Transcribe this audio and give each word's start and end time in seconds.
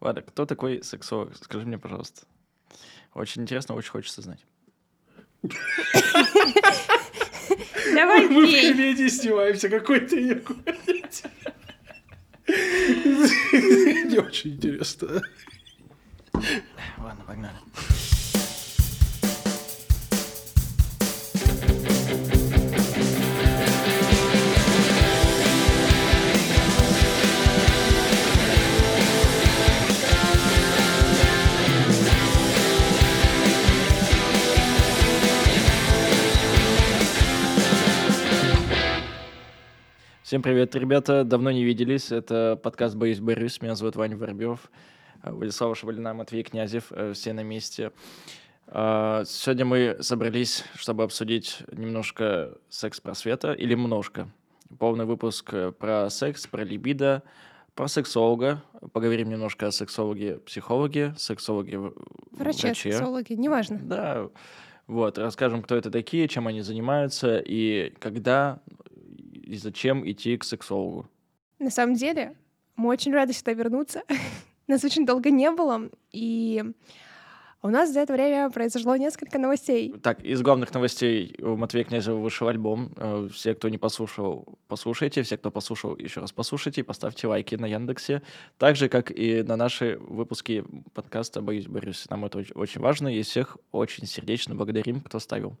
Ладно, 0.00 0.22
кто 0.22 0.46
такой 0.46 0.82
сексолог? 0.82 1.36
Скажи 1.36 1.66
мне, 1.66 1.78
пожалуйста. 1.78 2.26
Очень 3.14 3.42
интересно, 3.42 3.74
очень 3.74 3.90
хочется 3.90 4.22
знать. 4.22 4.44
Давай 7.94 8.28
Мы 8.28 8.46
в 8.46 8.50
комедии 8.50 9.08
снимаемся, 9.08 9.68
какой 9.68 10.00
ты 10.00 10.22
не 10.22 10.34
Не 14.06 14.18
очень 14.18 14.54
интересно. 14.54 15.22
Ладно, 16.98 17.24
погнали. 17.26 17.56
Всем 40.26 40.42
привет, 40.42 40.74
ребята. 40.74 41.22
Давно 41.22 41.52
не 41.52 41.62
виделись. 41.62 42.10
Это 42.10 42.58
подкаст 42.60 42.96
«Боюсь, 42.96 43.20
борюсь». 43.20 43.62
Меня 43.62 43.76
зовут 43.76 43.94
Ваня 43.94 44.16
Воробьев. 44.16 44.72
э, 45.22 45.30
Владислава 45.30 45.76
Шабалина, 45.76 46.14
Матвей 46.14 46.42
Князев. 46.42 46.86
э, 46.90 47.12
Все 47.12 47.32
на 47.32 47.44
месте. 47.44 47.92
А, 48.66 49.22
Сегодня 49.24 49.64
мы 49.64 49.98
собрались, 50.00 50.64
чтобы 50.74 51.04
обсудить 51.04 51.58
немножко 51.70 52.58
секс-просвета, 52.68 53.52
или 53.52 53.74
немножко. 53.74 54.28
Полный 54.80 55.04
выпуск 55.04 55.54
э, 55.54 55.70
про 55.70 56.10
секс, 56.10 56.48
про 56.48 56.64
либидо, 56.64 57.22
про 57.76 57.86
сексолога. 57.86 58.64
Поговорим 58.92 59.28
немножко 59.28 59.68
о 59.68 59.70
сексологе, 59.70 60.40
психологе, 60.40 61.14
сексологе, 61.18 61.78
неважно. 63.36 63.78
Да, 63.80 64.28
вот, 64.88 65.18
расскажем, 65.18 65.62
кто 65.62 65.76
это 65.76 65.92
такие, 65.92 66.26
чем 66.26 66.48
они 66.48 66.62
занимаются 66.62 67.38
и 67.38 67.92
когда 68.00 68.60
и 69.46 69.56
зачем 69.56 70.08
идти 70.08 70.36
к 70.36 70.44
сексологу. 70.44 71.08
На 71.58 71.70
самом 71.70 71.94
деле, 71.94 72.34
мы 72.76 72.88
очень 72.90 73.12
рады 73.12 73.32
сюда 73.32 73.52
вернуться. 73.52 74.02
Нас 74.66 74.84
очень 74.84 75.06
долго 75.06 75.30
не 75.30 75.50
было, 75.50 75.88
и 76.12 76.64
у 77.62 77.68
нас 77.68 77.92
за 77.92 78.00
это 78.00 78.12
время 78.12 78.50
произошло 78.50 78.94
несколько 78.96 79.38
новостей. 79.38 79.92
Так, 80.02 80.22
из 80.24 80.42
главных 80.42 80.72
новостей 80.74 81.34
у 81.40 81.56
Матвея 81.56 81.84
Князева 81.84 82.16
вышел 82.16 82.48
альбом. 82.48 82.92
Э, 82.96 83.28
Все, 83.32 83.54
кто 83.54 83.68
не 83.68 83.78
послушал, 83.78 84.58
послушайте. 84.68 85.22
Все, 85.22 85.36
кто 85.36 85.50
послушал, 85.50 85.96
еще 85.96 86.20
раз 86.20 86.32
послушайте. 86.32 86.84
Поставьте 86.84 87.26
лайки 87.28 87.54
на 87.54 87.66
Яндексе. 87.66 88.22
Так 88.58 88.76
же, 88.76 88.88
как 88.88 89.10
и 89.10 89.42
на 89.42 89.56
наши 89.56 89.98
выпуски 90.00 90.64
подкаста 90.94 91.40
«Боюсь, 91.42 91.66
борюсь». 91.66 92.06
Нам 92.10 92.24
это 92.24 92.40
оч- 92.40 92.52
очень 92.54 92.80
важно, 92.80 93.08
и 93.08 93.22
всех 93.22 93.56
очень 93.72 94.06
сердечно 94.06 94.54
благодарим, 94.54 95.00
кто 95.00 95.18
ставил. 95.18 95.56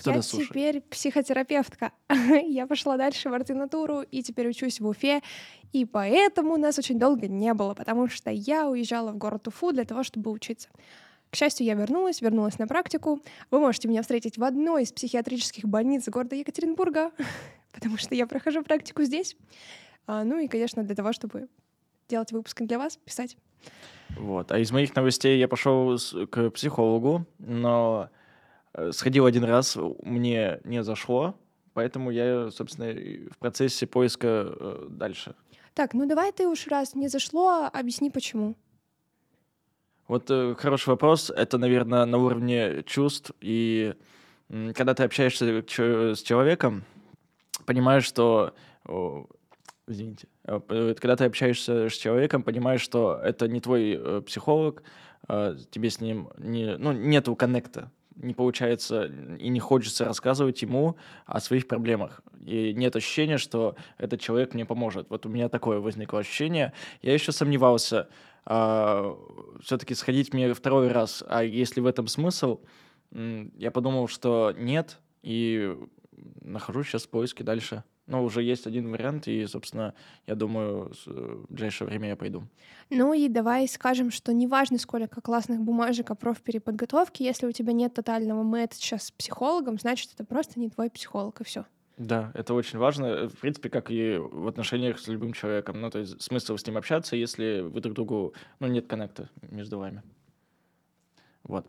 Кто 0.00 0.12
Я 0.12 0.20
теперь 0.20 0.80
психотерапевтка. 0.82 1.92
Я 2.46 2.66
пошла 2.66 2.96
дальше 2.96 3.30
в 3.30 3.34
ординатуру 3.34 4.02
и 4.02 4.22
теперь 4.22 4.48
учусь 4.48 4.80
в 4.80 4.86
Уфе. 4.86 5.22
И 5.72 5.84
поэтому 5.84 6.56
нас 6.56 6.78
очень 6.78 6.98
долго 6.98 7.28
не 7.28 7.52
было, 7.54 7.74
потому 7.74 8.08
что 8.08 8.30
я 8.30 8.68
уезжала 8.68 9.12
в 9.12 9.18
город 9.18 9.48
Уфу 9.48 9.72
для 9.72 9.84
того, 9.84 10.02
чтобы 10.02 10.30
учиться. 10.30 10.68
К 11.30 11.36
счастью, 11.36 11.66
я 11.66 11.74
вернулась, 11.74 12.22
вернулась 12.22 12.58
на 12.58 12.66
практику. 12.66 13.20
Вы 13.50 13.60
можете 13.60 13.88
меня 13.88 14.00
встретить 14.00 14.38
в 14.38 14.44
одной 14.44 14.84
из 14.84 14.92
психиатрических 14.92 15.64
больниц 15.64 16.08
города 16.08 16.36
Екатеринбурга, 16.36 17.12
потому 17.72 17.98
что 17.98 18.14
я 18.14 18.26
прохожу 18.26 18.62
практику 18.62 19.02
здесь. 19.02 19.36
А, 20.06 20.24
Ну 20.24 20.38
и, 20.38 20.48
конечно, 20.48 20.82
для 20.82 20.94
того, 20.94 21.12
чтобы 21.12 21.48
делать 22.08 22.32
выпуски 22.32 22.62
для 22.62 22.78
вас, 22.78 22.96
писать. 22.96 23.36
Вот. 24.16 24.50
А 24.52 24.58
из 24.58 24.72
моих 24.72 24.94
новостей 24.96 25.38
я 25.38 25.48
пошел 25.48 25.98
к 26.30 26.50
психологу, 26.50 27.26
но 27.38 28.08
сходил 28.92 29.26
один 29.26 29.44
раз, 29.44 29.76
мне 30.02 30.60
не 30.64 30.82
зашло, 30.82 31.34
поэтому 31.74 32.10
я, 32.10 32.50
собственно, 32.50 32.92
в 33.30 33.38
процессе 33.38 33.86
поиска 33.86 34.26
э, 34.26 34.86
дальше. 34.90 35.34
Так, 35.74 35.94
ну 35.94 36.06
давай 36.06 36.32
ты 36.32 36.48
уж 36.48 36.66
раз 36.66 36.94
не 36.94 37.08
зашло, 37.08 37.68
объясни 37.72 38.10
почему. 38.10 38.56
Вот 40.08 40.30
э, 40.30 40.54
хороший 40.58 40.88
вопрос. 40.88 41.30
Это, 41.30 41.58
наверное, 41.58 42.04
на 42.06 42.18
уровне 42.18 42.82
чувств. 42.84 43.32
И 43.40 43.94
м, 44.48 44.72
когда 44.72 44.94
ты 44.94 45.04
общаешься 45.04 45.44
с 46.14 46.22
человеком, 46.22 46.84
понимаешь, 47.66 48.04
что... 48.04 48.54
о, 48.86 49.26
извините. 49.86 50.26
Э, 50.44 50.94
Когда 50.98 51.16
ты 51.16 51.24
общаешься 51.24 51.88
с 51.88 51.92
человеком, 51.92 52.42
понимаешь, 52.42 52.80
что 52.80 53.20
это 53.22 53.48
не 53.48 53.60
твой 53.60 53.98
э, 54.00 54.22
психолог, 54.26 54.82
э, 55.28 55.56
тебе 55.70 55.90
с 55.90 56.00
ним 56.00 56.30
не, 56.38 56.76
ну, 56.78 56.92
нету 56.92 57.36
коннекта. 57.36 57.90
Не 58.20 58.34
получается 58.34 59.04
и 59.38 59.48
не 59.48 59.60
хочется 59.60 60.04
рассказывать 60.04 60.60
ему 60.62 60.96
о 61.24 61.38
своих 61.38 61.68
проблемах. 61.68 62.20
И 62.44 62.74
нет 62.74 62.96
ощущения, 62.96 63.38
что 63.38 63.76
этот 63.96 64.20
человек 64.20 64.54
мне 64.54 64.64
поможет. 64.64 65.08
Вот 65.08 65.24
у 65.24 65.28
меня 65.28 65.48
такое 65.48 65.78
возникло 65.78 66.18
ощущение. 66.18 66.72
Я 67.00 67.14
еще 67.14 67.30
сомневался, 67.30 68.08
все-таки 68.44 69.94
сходить 69.94 70.34
мне 70.34 70.52
второй 70.52 70.88
раз. 70.88 71.22
А 71.28 71.44
если 71.44 71.80
в 71.80 71.86
этом 71.86 72.08
смысл, 72.08 72.60
я 73.12 73.70
подумал, 73.70 74.08
что 74.08 74.52
нет, 74.56 74.98
и 75.22 75.76
нахожусь 76.40 76.88
сейчас 76.88 77.04
в 77.04 77.10
поиске 77.10 77.44
дальше. 77.44 77.84
Но 78.08 78.24
уже 78.24 78.42
есть 78.42 78.66
один 78.66 78.90
вариант, 78.90 79.28
и, 79.28 79.46
собственно, 79.46 79.94
я 80.26 80.34
думаю, 80.34 80.92
с- 80.94 81.06
в 81.06 81.46
ближайшее 81.52 81.86
время 81.88 82.08
я 82.08 82.16
пойду. 82.16 82.42
Ну 82.90 83.12
и 83.12 83.28
давай 83.28 83.68
скажем, 83.68 84.10
что 84.10 84.32
неважно, 84.32 84.78
сколько 84.78 85.20
классных 85.20 85.60
бумажек 85.60 86.10
о 86.10 86.14
профпереподготовке, 86.14 87.24
если 87.24 87.46
у 87.46 87.52
тебя 87.52 87.72
нет 87.72 87.94
тотального 87.94 88.42
мэтча 88.42 88.96
с 88.98 89.10
психологом, 89.10 89.78
значит, 89.78 90.10
это 90.14 90.24
просто 90.24 90.58
не 90.58 90.70
твой 90.70 90.88
психолог, 90.90 91.40
и 91.40 91.44
все. 91.44 91.66
Да, 91.98 92.30
это 92.34 92.54
очень 92.54 92.78
важно, 92.78 93.06
э, 93.06 93.28
в 93.28 93.38
принципе, 93.38 93.68
как 93.68 93.90
и 93.90 94.16
в 94.18 94.46
отношениях 94.48 94.98
с 94.98 95.06
любым 95.08 95.32
человеком. 95.32 95.80
Ну, 95.80 95.90
то 95.90 95.98
есть 95.98 96.22
смысл 96.22 96.56
с 96.56 96.66
ним 96.66 96.76
общаться, 96.78 97.14
если 97.16 97.60
вы 97.60 97.80
друг 97.80 97.94
другу, 97.94 98.32
ну, 98.60 98.68
нет 98.68 98.86
коннекта 98.86 99.28
между 99.42 99.78
вами. 99.78 100.02
Вот. 101.42 101.66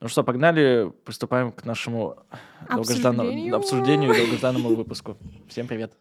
Ну 0.00 0.08
что, 0.08 0.24
погнали, 0.24 0.92
приступаем 1.04 1.52
к 1.52 1.64
нашему 1.64 2.16
долгожданному 2.68 3.28
Обсуждению. 3.28 3.56
обсуждению 3.56 4.12
и 4.12 4.18
долгожданному 4.18 4.74
выпуску. 4.74 5.16
Всем 5.48 5.66
привет. 5.66 5.96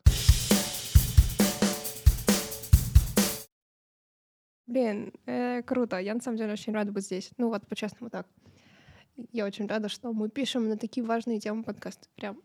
Блин, 4.68 5.14
э, 5.26 5.62
круто. 5.64 6.00
Я 6.00 6.14
на 6.14 6.22
самом 6.22 6.38
деле 6.38 6.54
очень 6.54 6.74
рада 6.74 6.92
быть 6.92 7.06
здесь. 7.06 7.32
Ну 7.38 7.50
вот, 7.50 7.68
по-честному 7.68 8.10
так. 8.10 8.28
Я 9.32 9.46
очень 9.46 9.68
рада, 9.68 9.90
что 9.90 10.12
мы 10.14 10.30
пишем 10.30 10.68
на 10.68 10.78
такие 10.78 11.06
важные 11.06 11.40
темы 11.40 11.64
подкаст. 11.64 12.10
Прям 12.16 12.42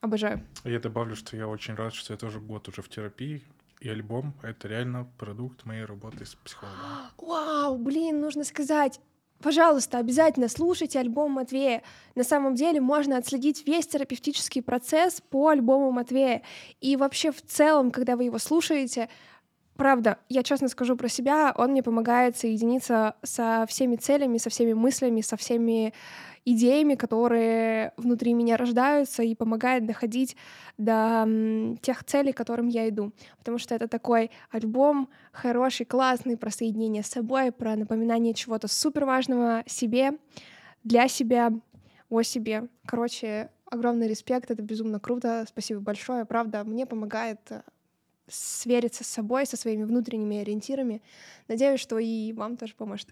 обожаю. 0.00 0.40
Я 0.64 0.80
добавлю, 0.80 1.16
что 1.16 1.36
я 1.36 1.46
очень 1.46 1.74
рад, 1.74 1.92
что 1.92 2.14
я 2.14 2.18
тоже 2.18 2.40
год 2.40 2.68
уже 2.68 2.80
в 2.82 2.88
терапии, 2.88 3.42
и 3.80 3.88
альбом— 3.88 4.34
это 4.42 4.68
реально 4.68 5.06
продукт 5.18 5.66
моей 5.66 5.84
работы 5.84 6.24
с 6.24 6.34
психологом. 6.34 6.80
Вау, 7.18 7.76
блин, 7.78 8.20
нужно 8.20 8.44
сказать. 8.44 9.00
Пожалуйста, 9.44 9.98
обязательно 9.98 10.48
слушайте 10.48 10.98
альбом 10.98 11.32
Матвея. 11.32 11.82
На 12.14 12.24
самом 12.24 12.54
деле 12.54 12.80
можно 12.80 13.18
отследить 13.18 13.66
весь 13.66 13.86
терапевтический 13.86 14.62
процесс 14.62 15.20
по 15.20 15.48
альбому 15.48 15.92
Матвея. 15.92 16.40
И 16.80 16.96
вообще 16.96 17.30
в 17.30 17.42
целом, 17.42 17.90
когда 17.90 18.16
вы 18.16 18.24
его 18.24 18.38
слушаете, 18.38 19.10
правда, 19.76 20.18
я 20.28 20.42
честно 20.42 20.68
скажу 20.68 20.96
про 20.96 21.08
себя, 21.08 21.52
он 21.56 21.70
мне 21.70 21.82
помогает 21.82 22.36
соединиться 22.36 23.16
со 23.22 23.66
всеми 23.68 23.96
целями, 23.96 24.38
со 24.38 24.50
всеми 24.50 24.72
мыслями, 24.72 25.20
со 25.20 25.36
всеми 25.36 25.92
идеями, 26.44 26.94
которые 26.94 27.92
внутри 27.96 28.34
меня 28.34 28.56
рождаются, 28.56 29.22
и 29.22 29.34
помогает 29.34 29.86
доходить 29.86 30.36
до 30.76 31.26
тех 31.80 32.04
целей, 32.04 32.32
к 32.32 32.36
которым 32.36 32.68
я 32.68 32.88
иду. 32.88 33.12
Потому 33.38 33.58
что 33.58 33.74
это 33.74 33.88
такой 33.88 34.30
альбом 34.50 35.08
хороший, 35.32 35.86
классный, 35.86 36.36
про 36.36 36.50
соединение 36.50 37.02
с 37.02 37.08
собой, 37.08 37.50
про 37.50 37.76
напоминание 37.76 38.34
чего-то 38.34 38.68
супер 38.68 39.04
важного 39.04 39.62
себе, 39.66 40.12
для 40.82 41.08
себя, 41.08 41.50
о 42.10 42.22
себе. 42.22 42.68
Короче, 42.86 43.50
огромный 43.70 44.08
респект, 44.08 44.50
это 44.50 44.62
безумно 44.62 45.00
круто, 45.00 45.44
спасибо 45.48 45.80
большое, 45.80 46.24
правда, 46.24 46.62
мне 46.64 46.86
помогает 46.86 47.40
э, 47.50 47.62
свериться 48.28 49.04
с 49.04 49.06
собой, 49.06 49.46
со 49.46 49.56
своими 49.56 49.84
внутренними 49.84 50.38
ориентирами. 50.38 51.02
Надеюсь, 51.48 51.80
что 51.80 51.98
и 51.98 52.32
вам 52.32 52.56
тоже 52.56 52.74
поможет. 52.74 53.08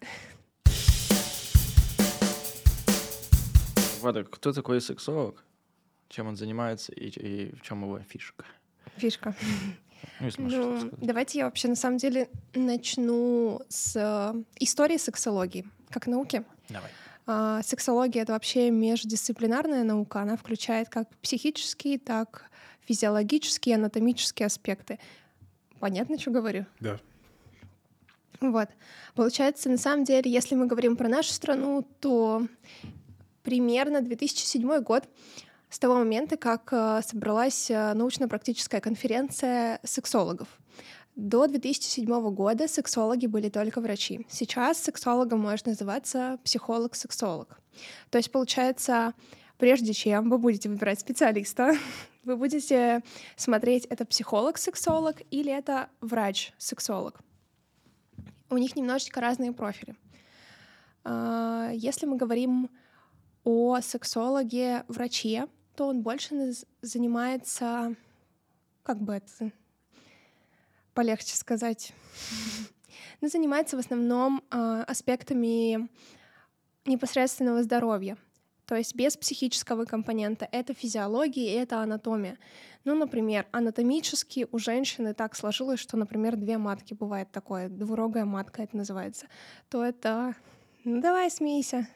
Влада, 4.00 4.25
кто 4.25 4.53
такой 4.53 4.81
сексолог? 4.81 5.44
Чем 6.09 6.26
он 6.26 6.37
занимается 6.37 6.93
и, 6.93 7.09
и 7.09 7.55
в 7.55 7.62
чем 7.62 7.82
его 7.85 8.00
фишка? 8.00 8.44
Фишка. 8.97 9.35
Ну, 10.20 10.29
Ну, 10.38 10.91
давайте 11.00 11.38
я 11.38 11.44
вообще 11.44 11.69
на 11.69 11.76
самом 11.76 11.99
деле 11.99 12.29
начну 12.55 13.61
с 13.69 13.94
э, 13.97 14.43
истории 14.59 14.97
сексологии 14.97 15.64
как 15.91 16.06
науки. 16.09 16.44
Давай. 16.69 16.91
А, 17.26 17.62
Сексология— 17.62 18.23
это 18.25 18.32
вообще 18.32 18.70
междисциплинарная 18.70 19.85
наука. 19.85 20.20
Она 20.20 20.37
включает 20.37 20.88
как 20.88 21.09
психические, 21.19 21.99
так 21.99 22.50
физиологические, 22.87 23.76
анатомические 23.76 24.46
аспекты. 24.46 24.99
Понятно, 25.81 26.19
что 26.19 26.31
говорю? 26.31 26.67
Да. 26.81 26.99
Вот. 28.40 28.69
Получается, 29.14 29.69
на 29.69 29.79
самом 29.79 30.05
деле, 30.05 30.31
если 30.31 30.55
мы 30.55 30.67
говорим 30.67 30.96
про 30.96 31.08
нашу 31.08 31.32
страну, 31.32 31.87
то 32.00 32.46
примерно 33.43 34.00
2007 34.00 34.81
год 34.81 35.05
с 35.70 35.79
того 35.79 35.94
момента, 35.94 36.37
как 36.37 36.69
э, 36.73 37.00
собралась 37.06 37.70
э, 37.70 37.94
научно-практическая 37.94 38.81
конференция 38.81 39.81
сексологов. 39.85 40.49
До 41.17 41.46
2007 41.46 42.35
года 42.35 42.69
сексологи 42.69 43.26
были 43.26 43.49
только 43.49 43.81
врачи. 43.81 44.26
Сейчас 44.28 44.78
сексологом 44.78 45.40
может 45.40 45.67
называться 45.67 46.38
психолог-сексолог. 46.44 47.61
То 48.11 48.19
есть, 48.19 48.31
получается, 48.32 49.14
прежде 49.62 49.93
чем 49.93 50.29
вы 50.29 50.38
будете 50.38 50.69
выбирать 50.69 50.99
специалиста, 50.99 51.76
вы 52.25 52.37
будете 52.37 53.00
смотреть, 53.37 53.85
это 53.85 54.05
психолог-сексолог 54.05 55.23
или 55.31 55.56
это 55.56 55.88
врач-сексолог. 56.00 57.20
У 58.50 58.56
них 58.59 58.75
немножечко 58.75 59.20
разные 59.20 59.53
профили. 59.53 59.94
А, 61.05 61.70
если 61.75 62.06
мы 62.06 62.17
говорим 62.17 62.70
о 63.44 63.81
сексологе-враче, 63.81 65.47
то 65.76 65.87
он 65.87 66.03
больше 66.03 66.55
занимается, 66.81 67.94
как 68.82 69.00
бы 69.00 69.14
это 69.14 69.53
полегче 70.93 71.37
сказать, 71.37 71.93
но 73.20 73.29
занимается 73.29 73.76
в 73.76 73.79
основном 73.79 74.43
э, 74.50 74.85
аспектами 74.88 75.88
непосредственного 76.85 77.62
здоровья. 77.62 78.19
То 78.73 78.79
есть 78.79 78.95
без 78.95 79.19
психического 79.19 79.85
компонента. 79.85 80.49
Это 80.51 80.73
физиология 80.73 81.53
и 81.53 81.57
это 81.59 81.83
анатомия. 81.83 82.39
Ну, 82.87 82.95
например, 82.95 83.45
анатомически 83.53 84.47
у 84.51 84.59
женщины 84.59 85.13
так 85.13 85.37
сложилось, 85.37 85.79
что, 85.79 85.99
например, 85.99 86.37
две 86.37 86.57
матки 86.57 86.95
бывает 86.95 87.31
такое, 87.31 87.69
двурогая 87.69 88.25
матка 88.25 88.63
это 88.63 88.75
называется. 88.75 89.27
То 89.69 89.85
это... 89.85 90.35
Ну, 90.85 91.03
давай, 91.03 91.31
смейся. 91.31 91.87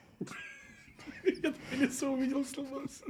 Я 1.23 1.51
лицо 1.79 2.11
увидел, 2.11 2.45
сломался. 2.45 3.05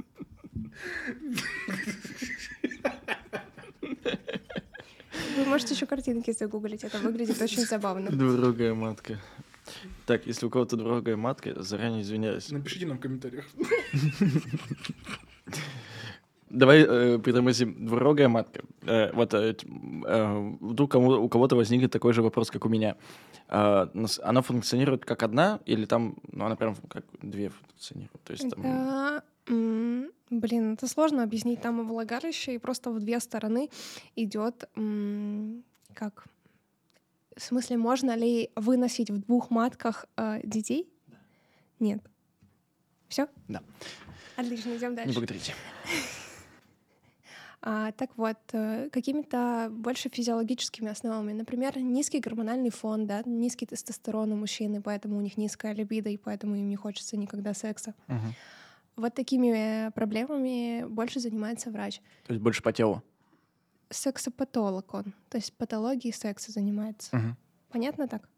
Вы 5.36 5.44
можете 5.44 5.74
еще 5.74 5.84
картинки 5.84 6.30
загуглить, 6.32 6.84
это 6.84 6.96
выглядит 7.00 7.42
очень 7.42 7.66
забавно. 7.66 8.10
Двурогая 8.10 8.72
матка. 8.72 9.20
Так, 10.06 10.26
если 10.26 10.46
у 10.46 10.50
кого-то 10.50 10.76
другая 10.76 11.16
матка, 11.16 11.62
заранее 11.62 12.02
извиняюсь. 12.02 12.50
Напишите 12.50 12.86
нам 12.86 12.98
в 12.98 13.00
комментариях. 13.00 13.44
Давай 16.50 16.82
э, 16.82 17.18
притормозим. 17.18 17.86
Двурогая 17.86 18.28
матка. 18.28 18.62
Э, 18.82 19.12
вот 19.12 19.34
э, 19.34 19.54
э, 19.54 20.56
вдруг 20.60 20.90
кому, 20.90 21.10
у 21.22 21.28
кого-то 21.28 21.56
возникнет 21.56 21.92
такой 21.92 22.12
же 22.12 22.22
вопрос, 22.22 22.50
как 22.50 22.64
у 22.64 22.68
меня. 22.68 22.96
Э, 23.48 23.86
она 24.22 24.40
функционирует 24.42 25.04
как 25.04 25.22
одна 25.22 25.60
или 25.66 25.84
там, 25.84 26.16
ну, 26.32 26.46
она 26.46 26.56
прям 26.56 26.74
как 26.88 27.04
две 27.20 27.50
функционирует? 27.50 28.22
То 28.24 28.32
есть 28.32 28.50
там... 28.50 28.62
Да, 28.62 29.22
блин, 30.30 30.72
это 30.72 30.86
сложно 30.86 31.22
объяснить. 31.22 31.60
Там 31.60 31.86
влагалище, 31.86 32.54
и 32.54 32.58
просто 32.58 32.90
в 32.90 32.98
две 32.98 33.20
стороны 33.20 33.68
идет 34.16 34.68
как 35.94 36.26
в 37.38 37.42
смысле, 37.42 37.76
можно 37.76 38.16
ли 38.16 38.50
выносить 38.56 39.10
в 39.10 39.18
двух 39.18 39.50
матках 39.50 40.06
э, 40.16 40.40
детей? 40.42 40.88
Да. 41.06 41.16
Нет. 41.78 42.02
Все? 43.08 43.28
Да. 43.46 43.62
Отлично, 44.36 44.76
идем 44.76 44.94
дальше. 44.94 45.10
Не 45.10 45.14
благодарите. 45.14 45.54
А, 47.60 47.90
так 47.90 48.10
вот, 48.16 48.38
э, 48.52 48.88
какими-то 48.92 49.68
больше 49.72 50.08
физиологическими 50.08 50.90
основами. 50.90 51.32
Например, 51.32 51.76
низкий 51.76 52.20
гормональный 52.20 52.70
фон, 52.70 53.08
да, 53.08 53.22
низкий 53.26 53.66
тестостерон 53.66 54.30
у 54.30 54.36
мужчины, 54.36 54.80
поэтому 54.80 55.18
у 55.18 55.20
них 55.20 55.36
низкая 55.36 55.74
либидо, 55.74 56.08
и 56.08 56.16
поэтому 56.16 56.54
им 56.54 56.68
не 56.68 56.76
хочется 56.76 57.16
никогда 57.16 57.54
секса. 57.54 57.94
Угу. 58.06 58.34
Вот 58.94 59.14
такими 59.14 59.90
проблемами 59.90 60.84
больше 60.88 61.18
занимается 61.18 61.70
врач. 61.70 62.00
То 62.26 62.32
есть 62.32 62.40
больше 62.40 62.62
по 62.62 62.72
телу? 62.72 63.02
Сексопатолог 63.90 64.92
он, 64.94 65.14
то 65.28 65.36
есть 65.38 65.52
патологией 65.54 66.12
секса 66.12 66.52
занимается. 66.52 67.16
Угу. 67.16 67.36
Понятно 67.70 68.08
так? 68.08 68.28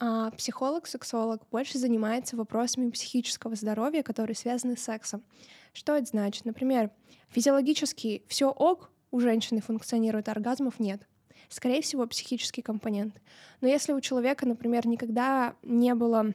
А 0.00 0.30
психолог-сексолог 0.30 1.42
больше 1.50 1.78
занимается 1.78 2.36
вопросами 2.36 2.90
психического 2.90 3.56
здоровья, 3.56 4.02
которые 4.02 4.36
связаны 4.36 4.76
с 4.76 4.82
сексом. 4.82 5.24
Что 5.72 5.96
это 5.96 6.06
значит? 6.06 6.44
Например, 6.44 6.90
физиологически 7.30 8.22
все 8.28 8.48
ок, 8.50 8.90
у 9.10 9.20
женщины 9.20 9.60
функционирует, 9.60 10.28
оргазмов 10.28 10.78
нет. 10.78 11.06
Скорее 11.48 11.82
всего, 11.82 12.06
психический 12.06 12.62
компонент. 12.62 13.20
Но 13.60 13.68
если 13.68 13.92
у 13.92 14.00
человека, 14.00 14.46
например, 14.46 14.86
никогда 14.86 15.56
не 15.62 15.94
было... 15.94 16.32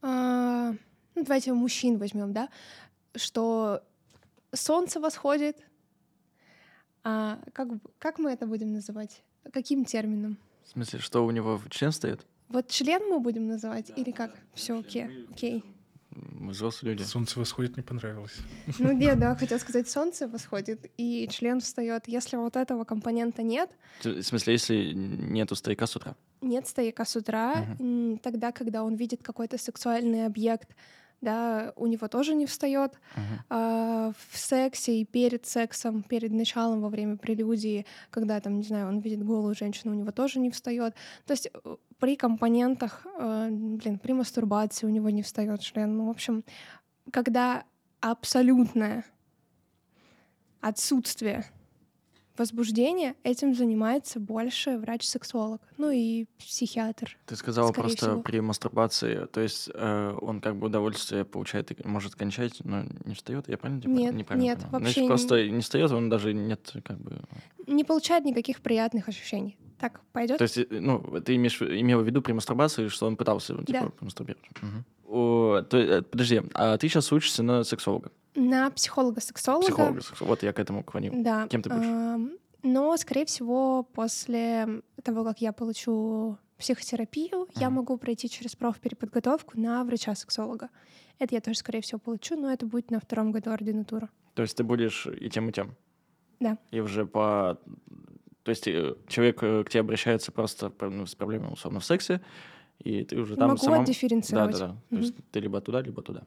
А, 0.00 0.72
ну, 1.14 1.22
давайте 1.22 1.52
мужчин 1.52 1.98
возьмем, 1.98 2.32
да, 2.32 2.48
что 3.14 3.84
солнце 4.52 4.98
восходит, 4.98 5.64
а 7.04 7.38
как, 7.52 7.68
как 7.98 8.18
мы 8.18 8.30
это 8.30 8.46
будем 8.46 8.72
называть? 8.72 9.22
Каким 9.52 9.84
термином? 9.84 10.38
В 10.64 10.68
смысле, 10.70 11.00
что 11.00 11.24
у 11.24 11.30
него 11.30 11.60
член 11.70 11.92
стоит? 11.92 12.24
Вот 12.48 12.68
член 12.68 13.02
мы 13.08 13.18
будем 13.18 13.46
называть 13.46 13.88
да, 13.88 13.94
или 13.94 14.10
как? 14.10 14.30
Да, 14.32 14.40
Все, 14.54 14.78
окей, 14.78 15.26
окей. 15.30 15.64
Мы 16.14 16.52
взрослые 16.52 16.92
люди. 16.94 17.04
Солнце 17.04 17.38
восходит 17.38 17.76
не 17.76 17.82
понравилось. 17.82 18.36
Ну 18.78 18.92
нет, 18.92 19.18
да, 19.18 19.34
хотел 19.40 19.58
сказать, 19.58 19.88
солнце 19.88 20.28
восходит, 20.28 20.90
и 20.98 21.26
член 21.30 21.60
встает. 21.60 22.06
Если 22.06 22.36
вот 22.36 22.56
этого 22.56 22.84
компонента 22.84 23.42
нет... 23.42 23.70
В 24.04 24.22
смысле, 24.22 24.52
если 24.52 24.92
нету 24.92 25.54
стояка 25.54 25.86
с 25.86 25.96
утра? 25.96 26.14
Нет 26.42 26.66
стояка 26.66 27.04
с 27.06 27.16
утра, 27.16 27.64
угу. 27.78 28.18
тогда, 28.22 28.52
когда 28.52 28.84
он 28.84 28.96
видит 28.96 29.22
какой-то 29.22 29.56
сексуальный 29.56 30.26
объект, 30.26 30.68
да, 31.22 31.72
у 31.76 31.86
него 31.86 32.08
тоже 32.08 32.34
не 32.34 32.46
встает. 32.46 32.92
Uh-huh. 32.92 33.38
А, 33.48 34.12
в 34.28 34.36
сексе 34.36 35.00
и 35.00 35.04
перед 35.04 35.46
сексом, 35.46 36.02
перед 36.02 36.32
началом, 36.32 36.82
во 36.82 36.88
время 36.88 37.16
прелюдии, 37.16 37.86
когда 38.10 38.40
там, 38.40 38.58
не 38.58 38.64
знаю, 38.64 38.88
он 38.88 38.98
видит 38.98 39.24
голую 39.24 39.54
женщину, 39.54 39.92
у 39.92 39.96
него 39.96 40.10
тоже 40.10 40.40
не 40.40 40.50
встает. 40.50 40.94
То 41.24 41.32
есть 41.32 41.48
э, 41.52 41.76
при 41.98 42.16
компонентах, 42.16 43.06
э, 43.18 43.48
блин, 43.50 43.98
при 43.98 44.12
мастурбации 44.12 44.86
у 44.86 44.90
него 44.90 45.10
не 45.10 45.22
встает 45.22 45.60
член. 45.60 45.96
Ну, 45.96 46.06
в 46.08 46.10
общем, 46.10 46.44
когда 47.12 47.64
абсолютное 48.00 49.04
отсутствие 50.60 51.44
возбуждения, 52.42 53.14
этим 53.22 53.54
занимается 53.54 54.18
больше 54.18 54.76
врач-сексолог, 54.76 55.60
ну 55.78 55.90
и 55.90 56.26
психиатр. 56.38 57.16
Ты 57.26 57.36
сказала 57.36 57.70
просто 57.72 58.06
всего. 58.08 58.22
при 58.22 58.40
мастурбации, 58.40 59.26
то 59.32 59.40
есть 59.40 59.70
э, 59.72 60.18
он 60.20 60.40
как 60.40 60.56
бы 60.56 60.66
удовольствие 60.66 61.24
получает 61.24 61.70
и 61.70 61.88
может 61.88 62.16
кончать, 62.16 62.60
но 62.64 62.84
не 63.04 63.14
встает, 63.14 63.48
я 63.48 63.56
правильно 63.56 63.80
Нет, 63.86 64.14
неправильно 64.14 64.44
нет, 64.44 64.58
понимаю? 64.58 64.72
вообще 64.72 64.92
Значит, 64.92 65.08
просто 65.08 65.48
не 65.48 65.60
встает, 65.60 65.90
он 65.92 66.10
даже 66.10 66.34
нет 66.34 66.74
как 66.84 66.98
бы... 66.98 67.20
Не 67.68 67.84
получает 67.84 68.24
никаких 68.24 68.60
приятных 68.60 69.08
ощущений. 69.08 69.56
Так, 69.78 70.00
пойдет? 70.12 70.38
То 70.38 70.42
есть, 70.42 70.58
э, 70.58 70.66
ну, 70.70 70.98
ты 71.24 71.36
имеешь, 71.36 71.62
имела 71.62 72.02
в 72.02 72.06
виду 72.06 72.22
при 72.22 72.32
мастурбации, 72.32 72.88
что 72.88 73.06
он 73.06 73.16
пытался, 73.16 73.54
типа, 73.64 73.72
да. 73.72 73.92
мастурбировать? 74.00 74.50
Угу. 74.60 74.84
О, 75.12 75.60
то, 75.60 76.02
подожди, 76.10 76.40
а 76.54 76.78
ты 76.78 76.88
сейчас 76.88 77.12
учишься 77.12 77.42
на 77.42 77.64
сексолога? 77.64 78.10
На 78.34 78.70
психолога-сексолога. 78.70 79.66
Психолога-сексолога. 79.66 80.30
Вот 80.30 80.42
я 80.42 80.54
к 80.54 80.58
этому 80.58 80.82
клоню. 80.82 81.12
Да. 81.22 81.46
Кем 81.48 81.62
ты 81.62 81.68
будешь? 81.68 82.38
Но, 82.62 82.96
скорее 82.96 83.26
всего, 83.26 83.82
после 83.82 84.82
того, 85.02 85.22
как 85.24 85.42
я 85.42 85.52
получу 85.52 86.38
психотерапию, 86.56 87.42
uh-huh. 87.42 87.60
я 87.60 87.68
могу 87.68 87.98
пройти 87.98 88.30
через 88.30 88.56
профпереподготовку 88.56 89.60
на 89.60 89.84
врача-сексолога. 89.84 90.70
Это 91.18 91.34
я 91.34 91.42
тоже, 91.42 91.58
скорее 91.58 91.82
всего, 91.82 91.98
получу, 91.98 92.36
но 92.36 92.50
это 92.50 92.64
будет 92.64 92.90
на 92.90 92.98
втором 92.98 93.32
году 93.32 93.50
ординатуры. 93.50 94.08
То 94.34 94.42
есть 94.42 94.56
ты 94.56 94.64
будешь 94.64 95.06
и 95.06 95.28
тем, 95.28 95.50
и 95.50 95.52
тем? 95.52 95.74
Да. 96.40 96.56
И 96.70 96.80
уже 96.80 97.04
по... 97.04 97.58
То 98.44 98.50
есть 98.50 98.66
э, 98.66 98.94
человек 99.08 99.42
э, 99.42 99.64
к 99.64 99.68
тебе 99.68 99.80
обращается 99.80 100.32
просто 100.32 100.72
ну, 100.80 101.04
с 101.04 101.14
проблемой, 101.14 101.52
условно, 101.52 101.80
в 101.80 101.84
сексе, 101.84 102.22
и 102.84 103.04
ты 103.04 103.16
уже 103.16 103.36
там 103.36 103.48
Могу 103.48 103.62
самом... 103.62 103.82
отдифференцировать. 103.82 104.58
Да, 104.58 104.58
да, 104.58 104.66
да. 104.66 104.74
Mm-hmm. 104.74 104.96
То 104.96 104.96
есть 104.96 105.14
ты 105.30 105.40
либо 105.40 105.60
туда, 105.60 105.80
либо 105.82 106.02
туда. 106.02 106.22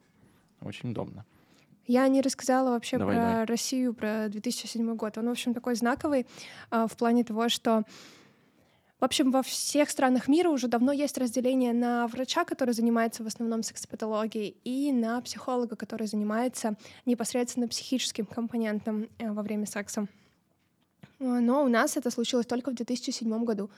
Очень 0.62 0.91
удобно. 0.91 1.25
Я 1.88 2.07
не 2.07 2.21
рассказала 2.21 2.71
вообще 2.71 2.97
давай, 2.97 3.15
про 3.15 3.24
давай. 3.24 3.45
Россию, 3.45 3.93
про 3.93 4.27
2007 4.29 4.95
год. 4.95 5.17
Он, 5.17 5.27
в 5.27 5.31
общем, 5.31 5.53
такой 5.53 5.75
знаковый 5.75 6.25
э, 6.71 6.88
в 6.89 6.97
плане 6.97 7.24
того, 7.24 7.50
что 7.50 7.83
в 9.00 9.03
общем, 9.03 9.29
во 9.29 9.43
всех 9.43 9.89
странах 9.89 10.29
мира 10.29 10.50
уже 10.50 10.67
давно 10.67 10.93
есть 10.93 11.17
разделение 11.17 11.74
на 11.74 12.07
врача, 12.07 12.45
который 12.45 12.74
занимается 12.74 13.24
в 13.24 13.27
основном 13.27 13.62
сексопатологией, 13.62 14.55
и 14.63 14.91
на 14.93 15.21
психолога, 15.21 15.75
который 15.75 16.07
занимается 16.07 16.75
непосредственно 17.05 17.67
психическим 17.67 18.25
компонентом 18.25 19.09
э, 19.19 19.31
во 19.31 19.43
время 19.43 19.65
секса. 19.65 20.07
Но 21.19 21.63
у 21.63 21.67
нас 21.67 21.97
это 21.97 22.09
случилось 22.09 22.45
только 22.45 22.71
в 22.71 22.75
2007 22.75 23.43
году. 23.43 23.69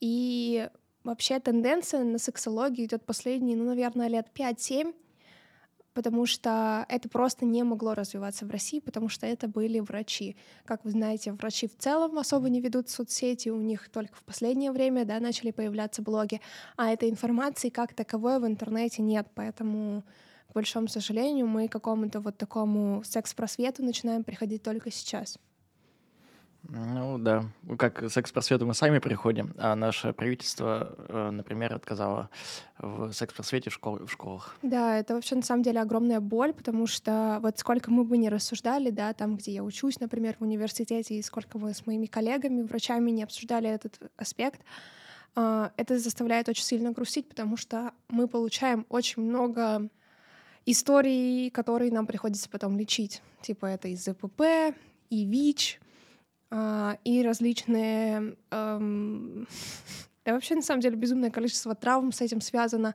И 0.00 0.68
вообще 1.04 1.40
тенденция 1.40 2.04
на 2.04 2.18
сексологию 2.18 2.86
идет 2.86 3.04
последние, 3.04 3.56
ну, 3.56 3.64
наверное, 3.64 4.08
лет 4.08 4.28
5-7 4.34 4.94
потому 5.94 6.26
что 6.26 6.86
это 6.88 7.08
просто 7.08 7.44
не 7.44 7.62
могло 7.62 7.94
развиваться 7.94 8.46
в 8.46 8.50
России, 8.50 8.80
потому 8.80 9.08
что 9.08 9.26
это 9.26 9.48
были 9.48 9.80
врачи. 9.80 10.36
Как 10.64 10.84
вы 10.84 10.90
знаете, 10.90 11.32
врачи 11.32 11.66
в 11.66 11.76
целом 11.76 12.18
особо 12.18 12.48
не 12.48 12.60
ведут 12.60 12.88
соцсети, 12.88 13.50
у 13.50 13.60
них 13.60 13.88
только 13.90 14.16
в 14.16 14.24
последнее 14.24 14.72
время 14.72 15.04
да, 15.04 15.20
начали 15.20 15.50
появляться 15.50 16.02
блоги, 16.02 16.40
а 16.76 16.90
этой 16.90 17.10
информации 17.10 17.68
как 17.68 17.94
таковой 17.94 18.38
в 18.40 18.46
интернете 18.46 19.02
нет, 19.02 19.26
поэтому 19.34 20.02
к 20.48 20.54
большому 20.54 20.88
сожалению, 20.88 21.46
мы 21.46 21.68
к 21.68 21.72
какому-то 21.72 22.20
вот 22.20 22.36
такому 22.36 23.02
секс-просвету 23.04 23.82
начинаем 23.82 24.22
приходить 24.22 24.62
только 24.62 24.90
сейчас. 24.90 25.38
Ну 26.68 27.18
да, 27.18 27.44
как 27.76 28.10
секс-просвету 28.10 28.66
мы 28.66 28.74
сами 28.74 28.98
приходим, 28.98 29.52
а 29.58 29.74
наше 29.74 30.12
правительство, 30.12 30.94
э, 31.08 31.30
например, 31.30 31.74
отказало 31.74 32.30
в 32.78 33.12
секс-просвете 33.12 33.70
в, 33.70 33.74
школ- 33.74 34.06
в 34.06 34.10
школах. 34.10 34.56
Да, 34.62 34.96
это 34.96 35.14
вообще 35.14 35.34
на 35.34 35.42
самом 35.42 35.62
деле 35.62 35.80
огромная 35.80 36.20
боль, 36.20 36.52
потому 36.52 36.86
что 36.86 37.38
вот 37.42 37.58
сколько 37.58 37.90
мы 37.90 38.04
бы 38.04 38.16
не 38.16 38.28
рассуждали, 38.28 38.90
да, 38.90 39.12
там, 39.12 39.36
где 39.36 39.52
я 39.52 39.64
учусь, 39.64 39.98
например, 40.00 40.36
в 40.38 40.42
университете, 40.42 41.16
и 41.16 41.22
сколько 41.22 41.58
мы 41.58 41.74
с 41.74 41.84
моими 41.86 42.06
коллегами, 42.06 42.62
врачами 42.62 43.10
не 43.10 43.24
обсуждали 43.24 43.68
этот 43.68 43.98
аспект, 44.16 44.60
а, 45.34 45.72
это 45.76 45.98
заставляет 45.98 46.48
очень 46.48 46.64
сильно 46.64 46.92
грустить, 46.92 47.28
потому 47.28 47.56
что 47.56 47.92
мы 48.08 48.28
получаем 48.28 48.86
очень 48.88 49.22
много 49.22 49.88
историй, 50.64 51.50
которые 51.50 51.90
нам 51.90 52.06
приходится 52.06 52.48
потом 52.48 52.78
лечить. 52.78 53.22
Типа 53.40 53.66
это 53.66 53.88
и 53.88 53.96
ЗПП, 53.96 54.42
и 55.10 55.24
ВИЧ, 55.24 55.80
а, 56.54 56.98
и 57.02 57.22
различные... 57.22 58.36
Эм, 58.50 59.48
да 60.24 60.34
вообще, 60.34 60.54
на 60.54 60.60
самом 60.60 60.82
деле, 60.82 60.96
безумное 60.96 61.30
количество 61.30 61.74
травм 61.74 62.12
с 62.12 62.20
этим 62.20 62.42
связано. 62.42 62.94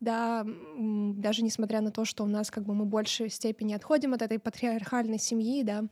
Да, 0.00 0.46
даже 0.46 1.42
несмотря 1.42 1.82
на 1.82 1.90
то, 1.90 2.06
что 2.06 2.24
у 2.24 2.26
нас 2.26 2.50
как 2.50 2.64
бы 2.64 2.74
мы 2.74 2.86
в 2.86 2.88
большей 2.88 3.28
степени 3.28 3.74
отходим 3.74 4.14
от 4.14 4.22
этой 4.22 4.38
патриархальной 4.38 5.18
семьи, 5.18 5.62
да, 5.62 5.84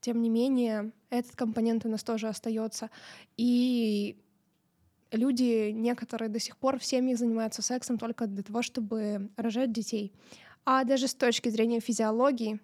тем 0.00 0.20
не 0.20 0.28
менее, 0.28 0.90
этот 1.10 1.36
компонент 1.36 1.86
у 1.86 1.88
нас 1.88 2.02
тоже 2.02 2.26
остается. 2.26 2.90
И 3.36 4.20
люди 5.12 5.70
некоторые 5.70 6.28
до 6.28 6.40
сих 6.40 6.56
пор 6.56 6.80
в 6.80 6.84
семьях 6.84 7.18
занимаются 7.18 7.62
сексом 7.62 7.98
только 7.98 8.26
для 8.26 8.42
того, 8.42 8.62
чтобы 8.62 9.30
рожать 9.36 9.72
детей. 9.72 10.12
А 10.64 10.82
даже 10.82 11.06
с 11.06 11.14
точки 11.14 11.50
зрения 11.50 11.78
физиологии 11.78 12.58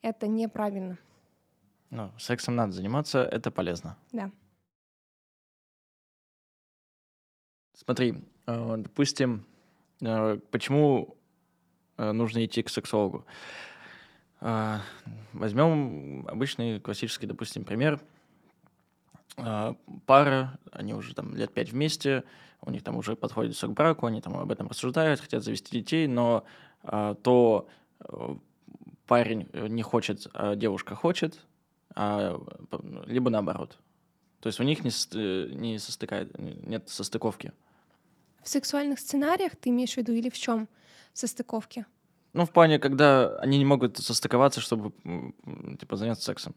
это 0.00 0.26
неправильно. 0.26 0.98
Ну, 1.90 2.12
сексом 2.18 2.54
надо 2.54 2.72
заниматься, 2.72 3.22
это 3.22 3.50
полезно. 3.50 3.96
Да. 4.12 4.30
Смотри, 7.74 8.14
э, 8.46 8.74
допустим, 8.78 9.44
э, 10.00 10.38
почему 10.50 11.16
э, 11.96 12.12
нужно 12.12 12.44
идти 12.44 12.62
к 12.62 12.68
сексологу? 12.68 13.24
Возьмем 15.34 16.26
обычный 16.26 16.80
классический, 16.80 17.26
допустим, 17.26 17.64
пример. 17.66 18.00
Пара, 20.06 20.58
они 20.72 20.94
уже 20.94 21.14
там 21.14 21.36
лет 21.36 21.52
пять 21.52 21.72
вместе, 21.72 22.24
у 22.62 22.70
них 22.70 22.82
там 22.82 22.96
уже 22.96 23.16
подходит 23.16 23.54
к 23.54 23.68
браку, 23.68 24.06
они 24.06 24.22
там 24.22 24.38
об 24.38 24.50
этом 24.50 24.68
рассуждают, 24.68 25.20
хотят 25.20 25.44
завести 25.44 25.78
детей, 25.78 26.06
но 26.06 26.46
то 26.80 27.68
парень 29.06 29.50
не 29.52 29.82
хочет, 29.82 30.26
а 30.32 30.56
девушка 30.56 30.94
хочет, 30.94 31.46
а, 31.94 32.40
либо 33.06 33.30
наоборот. 33.30 33.78
То 34.40 34.46
есть 34.48 34.60
у 34.60 34.62
них 34.62 34.84
не, 34.84 35.54
не 35.54 35.78
состыкает, 35.78 36.36
нет 36.38 36.88
состыковки. 36.88 37.52
В 38.42 38.48
сексуальных 38.48 38.98
сценариях 38.98 39.54
ты 39.56 39.68
имеешь 39.68 39.94
в 39.94 39.96
виду 39.98 40.12
или 40.12 40.30
в 40.30 40.38
чем 40.38 40.68
состыковки? 41.12 41.84
Ну, 42.32 42.46
в 42.46 42.50
плане, 42.50 42.78
когда 42.78 43.36
они 43.38 43.58
не 43.58 43.64
могут 43.64 43.98
состыковаться, 43.98 44.60
чтобы 44.60 44.92
типа 45.78 45.96
заняться 45.96 46.24
сексом. 46.24 46.54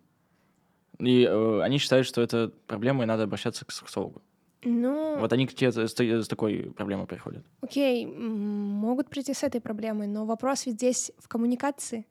И 0.99 1.23
э, 1.23 1.61
они 1.61 1.79
считают, 1.79 2.07
что 2.07 2.21
это 2.21 2.51
проблема, 2.67 3.03
и 3.03 3.07
надо 3.07 3.23
обращаться 3.23 3.65
к 3.65 3.71
сексологу. 3.71 4.21
Ну... 4.63 5.17
Вот 5.19 5.33
они 5.33 5.47
к 5.47 5.53
тебе 5.53 5.71
с, 5.71 5.77
с 5.77 6.27
такой 6.27 6.71
проблемой 6.71 7.07
приходят. 7.07 7.43
Окей, 7.61 8.05
могут 8.05 9.09
прийти 9.09 9.33
с 9.33 9.43
этой 9.43 9.59
проблемой, 9.59 10.07
но 10.07 10.25
вопрос 10.25 10.65
ведь 10.65 10.75
здесь 10.75 11.11
в 11.17 11.27
коммуникации. 11.27 12.05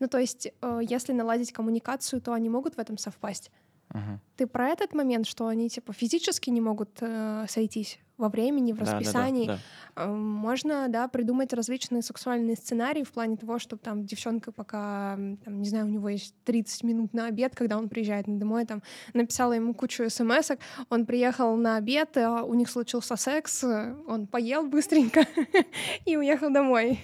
Ну, 0.00 0.08
то 0.08 0.18
есть, 0.18 0.52
э, 0.60 0.80
если 0.82 1.12
наладить 1.12 1.52
коммуникацию, 1.52 2.20
то 2.20 2.32
они 2.32 2.48
могут 2.48 2.76
в 2.76 2.78
этом 2.78 2.98
совпасть. 2.98 3.50
Угу. 3.94 4.20
Ты 4.36 4.46
про 4.46 4.68
этот 4.68 4.94
момент, 4.94 5.26
что 5.26 5.46
они 5.46 5.68
типа 5.68 5.92
физически 5.92 6.50
не 6.50 6.60
могут 6.60 6.98
э, 7.00 7.46
сойтись 7.48 7.98
во 8.18 8.28
времени, 8.28 8.72
в 8.72 8.80
расписании. 8.80 9.46
Да, 9.46 9.52
да, 9.54 9.58
да, 9.96 10.06
да. 10.06 10.12
Можно, 10.12 10.88
да, 10.88 11.08
придумать 11.08 11.52
различные 11.52 12.02
сексуальные 12.02 12.56
сценарии 12.56 13.04
в 13.04 13.12
плане 13.12 13.36
того, 13.36 13.58
чтобы 13.58 13.80
там 13.80 14.04
девчонка 14.04 14.52
пока, 14.52 15.16
там, 15.44 15.62
не 15.62 15.68
знаю, 15.68 15.86
у 15.86 15.88
него 15.88 16.08
есть 16.08 16.34
30 16.44 16.82
минут 16.82 17.14
на 17.14 17.26
обед, 17.26 17.54
когда 17.54 17.78
он 17.78 17.88
приезжает 17.88 18.26
домой, 18.26 18.66
там, 18.66 18.82
написала 19.14 19.52
ему 19.52 19.72
кучу 19.72 20.10
смс 20.10 20.50
он 20.90 21.06
приехал 21.06 21.56
на 21.56 21.76
обед, 21.76 22.16
а 22.16 22.42
у 22.42 22.54
них 22.54 22.68
случился 22.68 23.16
секс, 23.16 23.64
он 23.64 24.26
поел 24.26 24.66
быстренько 24.66 25.24
и 26.04 26.16
уехал 26.16 26.50
домой. 26.50 26.98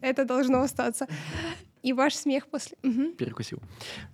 Это 0.00 0.24
должно 0.24 0.62
остаться. 0.62 1.06
И 1.82 1.92
ваш 1.92 2.14
смех 2.14 2.48
после... 2.48 2.76
Угу. 2.82 3.12
Перекусил. 3.12 3.60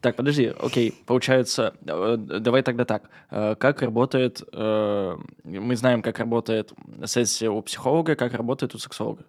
Так, 0.00 0.16
подожди, 0.16 0.52
окей, 0.60 0.94
получается, 1.06 1.74
э, 1.86 2.16
давай 2.18 2.62
тогда 2.62 2.84
так. 2.84 3.10
Э, 3.30 3.54
как 3.56 3.82
работает... 3.82 4.42
Э, 4.52 5.16
мы 5.44 5.76
знаем, 5.76 6.02
как 6.02 6.18
работает 6.18 6.72
сессия 7.06 7.48
у 7.48 7.62
психолога, 7.62 8.16
как 8.16 8.34
работает 8.34 8.74
у 8.74 8.78
сексолога. 8.78 9.24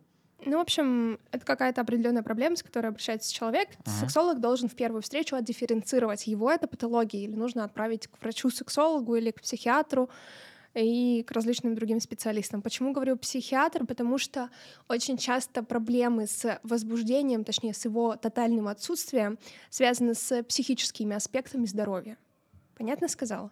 Ну, 0.46 0.58
в 0.58 0.62
общем, 0.62 1.18
это 1.32 1.44
какая-то 1.44 1.82
определенная 1.82 2.22
проблема, 2.22 2.56
с 2.56 2.62
которой 2.62 2.88
обращается 2.88 3.34
человек. 3.34 3.70
Uh-huh. 3.70 4.00
Сексолог 4.02 4.40
должен 4.40 4.70
в 4.70 4.76
первую 4.76 5.02
встречу 5.02 5.36
отдифференцировать, 5.36 6.28
его 6.28 6.52
это 6.52 6.68
патология, 6.68 7.24
или 7.24 7.36
нужно 7.36 7.64
отправить 7.64 8.08
к 8.08 8.22
врачу-сексологу 8.22 9.16
или 9.16 9.32
к 9.32 9.42
психиатру 9.42 10.10
и 10.76 11.24
к 11.24 11.32
различным 11.32 11.76
другим 11.76 12.00
специалистам. 12.00 12.62
Почему 12.62 12.94
говорю 12.94 13.18
психиатр? 13.18 13.86
Потому 13.86 14.18
что 14.18 14.50
очень 14.88 15.18
часто 15.18 15.64
проблемы 15.64 16.28
с 16.28 16.60
возбуждением, 16.64 17.44
точнее, 17.44 17.74
с 17.74 17.86
его 17.86 18.16
тотальным 18.16 18.68
отсутствием, 18.68 19.38
связаны 19.70 20.14
с 20.14 20.44
психическими 20.44 21.16
аспектами 21.16 21.66
здоровья. 21.66 22.18
Понятно 22.78 23.08
сказала? 23.08 23.52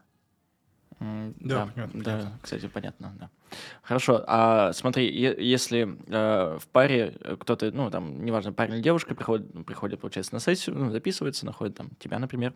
Mm, 0.99 1.33
да, 1.39 1.65
да, 1.65 1.71
понятно, 1.71 2.03
да, 2.03 2.11
понятно. 2.11 2.39
кстати, 2.41 2.67
понятно, 2.67 3.15
да. 3.19 3.29
Хорошо, 3.81 4.23
а 4.27 4.73
смотри, 4.73 5.11
если 5.11 5.97
э, 6.07 6.57
в 6.59 6.67
паре 6.67 7.17
кто-то, 7.39 7.71
ну, 7.71 7.89
там, 7.89 8.23
неважно, 8.23 8.53
парень 8.53 8.75
или 8.75 8.81
девушка 8.81 9.15
приходит, 9.15 9.65
приходит, 9.65 9.99
получается, 9.99 10.33
на 10.33 10.39
сессию, 10.39 10.77
ну, 10.77 10.91
записывается, 10.91 11.45
находит 11.45 11.75
там 11.75 11.89
тебя, 11.99 12.19
например, 12.19 12.53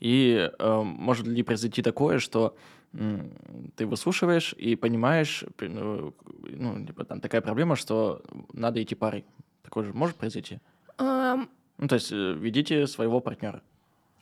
и 0.00 0.50
э, 0.58 0.82
может 0.82 1.26
ли 1.26 1.42
произойти 1.42 1.82
такое, 1.82 2.18
что 2.18 2.56
ты 2.92 3.86
выслушиваешь 3.86 4.54
и 4.54 4.76
понимаешь, 4.76 5.44
ну, 5.60 6.14
ну, 6.42 6.86
типа 6.86 7.04
там 7.04 7.20
такая 7.20 7.40
проблема, 7.40 7.76
что 7.76 8.22
надо 8.52 8.82
идти 8.82 8.94
парой. 8.94 9.24
Такое 9.62 9.84
же 9.84 9.92
может 9.92 10.16
произойти? 10.16 10.58
Um... 10.98 11.48
Ну, 11.78 11.86
то 11.86 11.94
есть 11.94 12.10
э, 12.12 12.32
ведите 12.32 12.86
своего 12.86 13.20
партнера. 13.20 13.62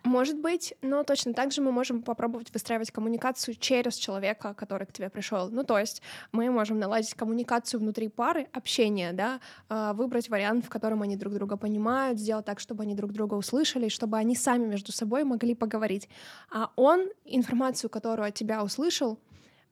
Может 0.07 0.39
быть, 0.39 0.73
но 0.83 1.03
точно 1.03 1.35
так 1.35 1.51
же 1.51 1.61
мы 1.61 1.73
можем 1.73 2.01
попробовать 2.01 2.53
выстраивать 2.55 2.93
коммуникацию 2.93 3.57
через 3.57 3.97
человека, 3.97 4.55
который 4.55 4.87
к 4.87 4.93
тебе 4.93 5.11
пришел. 5.11 5.49
Ну, 5.51 5.65
то 5.65 5.77
есть 5.77 6.01
мы 6.31 6.49
можем 6.49 6.79
наладить 6.79 7.15
коммуникацию 7.15 7.81
внутри 7.81 8.09
пары, 8.09 8.47
общение, 8.53 9.13
да, 9.13 9.41
а, 9.69 9.95
выбрать 9.95 10.29
вариант, 10.29 10.65
в 10.65 10.69
котором 10.69 11.03
они 11.03 11.17
друг 11.17 11.35
друга 11.35 11.57
понимают, 11.57 12.21
сделать 12.21 12.45
так, 12.45 12.61
чтобы 12.61 12.85
они 12.85 12.95
друг 12.95 13.11
друга 13.11 13.35
услышали, 13.35 13.89
чтобы 13.89 14.17
они 14.17 14.37
сами 14.37 14.67
между 14.67 14.93
собой 14.93 15.25
могли 15.25 15.57
поговорить. 15.57 16.09
А 16.53 16.71
он 16.77 17.09
информацию, 17.25 17.91
которую 17.91 18.29
от 18.29 18.35
тебя 18.35 18.63
услышал, 18.63 19.19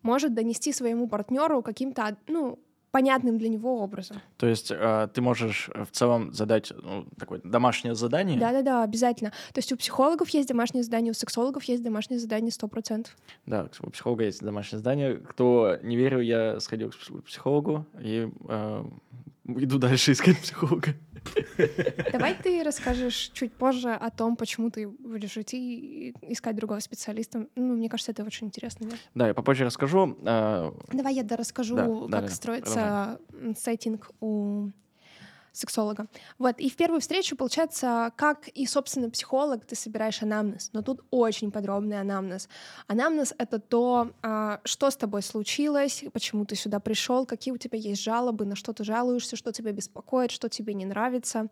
может 0.03 0.35
донести 0.35 0.73
своему 0.73 1.07
партнеру 1.07 1.63
каким-то, 1.63 2.17
ну, 2.27 2.59
понятным 2.95 3.39
для 3.39 3.49
него 3.49 3.83
образом. 3.83 4.19
То 4.37 4.47
есть 4.47 4.71
э, 4.71 5.09
ты 5.13 5.21
можешь 5.21 5.69
в 5.75 5.91
целом 5.91 6.33
задать 6.33 6.73
ну, 6.81 7.05
такое 7.19 7.41
домашнее 7.43 7.97
задание? 7.97 8.39
Да-да-да, 8.39 8.85
обязательно. 8.85 9.31
То 9.53 9.59
есть 9.59 9.73
у 9.73 9.77
психологов 9.77 10.29
есть 10.29 10.49
домашнее 10.49 10.85
задание, 10.85 11.11
у 11.11 11.15
сексологов 11.15 11.65
есть 11.65 11.83
домашнее 11.83 12.21
задание 12.21 12.53
100%. 12.53 13.09
Да, 13.47 13.69
у 13.81 13.91
психолога 13.91 14.23
есть 14.23 14.45
домашнее 14.45 14.79
задание. 14.79 15.17
Кто 15.17 15.77
не 15.83 15.97
верил, 15.97 16.21
я 16.21 16.61
сходил 16.61 16.93
к 16.93 17.25
психологу 17.25 17.85
и 17.99 18.31
э, 18.49 18.85
иду 19.47 19.79
дальше 19.79 20.13
искать 20.13 20.39
психолога. 20.39 20.95
Давай 22.13 22.35
ты 22.35 22.63
расскажешь 22.63 23.31
чуть 23.33 23.53
позже 23.53 23.91
о 23.91 24.11
том, 24.11 24.37
почему 24.37 24.71
ты 24.71 24.89
будешь 24.89 25.37
идти 25.37 26.11
и 26.11 26.33
искать 26.33 26.57
другого 26.57 26.81
специалиста. 26.81 27.47
Ну, 27.55 27.77
мне 27.77 27.89
кажется, 27.89 28.13
это 28.13 28.25
очень 28.25 28.49
интересно. 28.49 28.85
Нет? 28.85 28.99
Да, 29.15 29.29
я 29.29 29.35
попозже 29.35 29.65
расскажу. 29.65 30.17
Давай 30.23 31.15
я 31.15 31.25
расскажу, 31.37 31.77
да, 32.09 32.21
как 32.21 32.29
да, 32.29 32.35
строится 32.35 33.19
да, 33.31 33.55
сеттинг 33.57 34.11
у 34.21 34.71
сексолога. 35.55 36.07
Вот, 36.39 36.59
и 36.59 36.69
в 36.69 36.77
первую 36.77 37.01
встречу, 37.01 37.37
получается, 37.37 38.13
как 38.17 38.49
и, 38.49 38.67
собственно, 38.67 39.09
психолог, 39.09 39.65
ты 39.65 39.77
собираешь 39.77 40.21
анамнез, 40.23 40.71
но 40.73 40.83
тут 40.83 41.05
очень 41.11 41.51
подробный 41.51 42.01
анамнез. 42.01 42.49
Анамнез— 42.89 43.33
это 43.39 43.61
то, 43.61 44.11
а, 44.23 44.61
что 44.65 44.91
с 44.91 44.97
тобой 44.97 45.23
случилось, 45.23 46.05
почему 46.13 46.45
ты 46.45 46.57
сюда 46.57 46.81
пришел, 46.81 47.25
какие 47.25 47.55
у 47.55 47.57
тебя 47.57 47.79
есть 47.79 48.03
жалобы, 48.03 48.45
на 48.45 48.57
что 48.57 48.73
ты 48.73 48.85
жалуешься, 48.85 49.37
что 49.37 49.53
тебя 49.53 49.73
беспокоит, 49.73 50.33
что 50.33 50.49
тебе 50.49 50.75
не 50.75 50.85
нравится, 50.85 51.47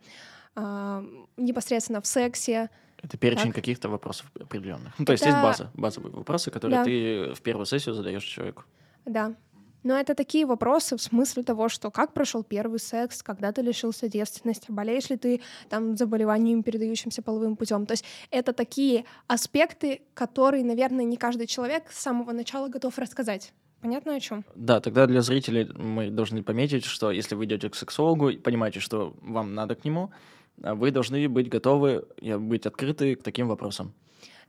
а, 0.56 1.04
непосредственно 1.36 2.00
в 2.00 2.06
сексе, 2.06 2.68
это 3.02 3.18
перечень 3.18 3.46
так. 3.46 3.56
каких-то 3.56 3.88
вопросов 3.88 4.30
определенных. 4.40 4.96
Ну, 4.96 5.04
то 5.04 5.10
есть 5.10 5.24
это... 5.24 5.32
есть 5.32 5.42
база, 5.42 5.70
базовые 5.74 6.14
вопросы, 6.14 6.52
которые 6.52 6.78
да. 6.78 6.84
ты 6.84 7.34
в 7.34 7.42
первую 7.42 7.66
сессию 7.66 7.96
задаешь 7.96 8.22
человеку. 8.22 8.62
Да. 9.04 9.34
Но 9.82 9.98
это 9.98 10.14
такие 10.14 10.46
вопросы 10.46 10.96
в 10.96 11.02
смысле 11.02 11.42
того, 11.42 11.68
что 11.68 11.90
как 11.90 12.12
прошел 12.12 12.42
первый 12.42 12.78
секс, 12.78 13.22
когда 13.22 13.52
ты 13.52 13.62
лишился 13.62 14.08
девственности, 14.08 14.70
болеешь 14.70 15.10
ли 15.10 15.16
ты 15.16 15.40
там 15.68 15.96
заболеванием, 15.96 16.62
передающимся 16.62 17.22
половым 17.22 17.56
путем. 17.56 17.86
То 17.86 17.92
есть 17.92 18.04
это 18.30 18.52
такие 18.52 19.04
аспекты, 19.26 20.02
которые, 20.14 20.64
наверное, 20.64 21.04
не 21.04 21.16
каждый 21.16 21.46
человек 21.46 21.90
с 21.90 22.00
самого 22.00 22.32
начала 22.32 22.68
готов 22.68 22.98
рассказать. 22.98 23.52
Понятно 23.80 24.14
о 24.14 24.20
чем? 24.20 24.44
Да, 24.54 24.80
тогда 24.80 25.06
для 25.06 25.22
зрителей 25.22 25.68
мы 25.74 26.10
должны 26.10 26.44
пометить, 26.44 26.84
что 26.84 27.10
если 27.10 27.34
вы 27.34 27.46
идете 27.46 27.68
к 27.68 27.74
сексологу 27.74 28.28
и 28.28 28.36
понимаете, 28.36 28.78
что 28.78 29.16
вам 29.20 29.54
надо 29.54 29.74
к 29.74 29.84
нему, 29.84 30.12
вы 30.56 30.92
должны 30.92 31.28
быть 31.28 31.48
готовы, 31.48 32.06
быть 32.20 32.66
открыты 32.66 33.16
к 33.16 33.22
таким 33.24 33.48
вопросам. 33.48 33.92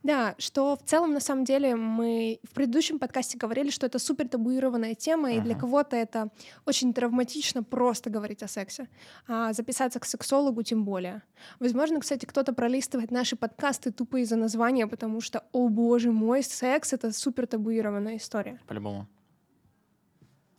Да, 0.04 0.34
что 0.36 0.76
в 0.76 0.82
целом, 0.82 1.14
на 1.14 1.20
самом 1.20 1.44
деле, 1.44 1.74
мы 1.76 2.38
в 2.42 2.52
предыдущем 2.52 2.98
подкасте 2.98 3.38
говорили, 3.38 3.70
что 3.70 3.86
это 3.86 3.98
супер 3.98 4.28
табуированная 4.28 4.94
тема, 4.94 5.32
uh-huh. 5.32 5.38
и 5.38 5.40
для 5.40 5.54
кого-то 5.54 5.96
это 5.96 6.28
очень 6.66 6.92
травматично 6.92 7.62
просто 7.62 8.10
говорить 8.10 8.42
о 8.42 8.48
сексе. 8.48 8.88
А 9.26 9.54
записаться 9.54 9.98
к 9.98 10.04
сексологу 10.04 10.62
тем 10.62 10.84
более. 10.84 11.22
Возможно, 11.58 12.00
кстати, 12.00 12.26
кто-то 12.26 12.52
пролистывает 12.52 13.10
наши 13.10 13.34
подкасты 13.34 13.92
тупо 13.92 14.18
из-за 14.18 14.36
названия, 14.36 14.86
потому 14.86 15.22
что, 15.22 15.42
о 15.52 15.68
боже 15.70 16.12
мой, 16.12 16.42
секс— 16.42 16.92
это 16.92 17.10
супер 17.10 17.46
табуированная 17.46 18.18
история. 18.18 18.60
По-любому. 18.66 19.08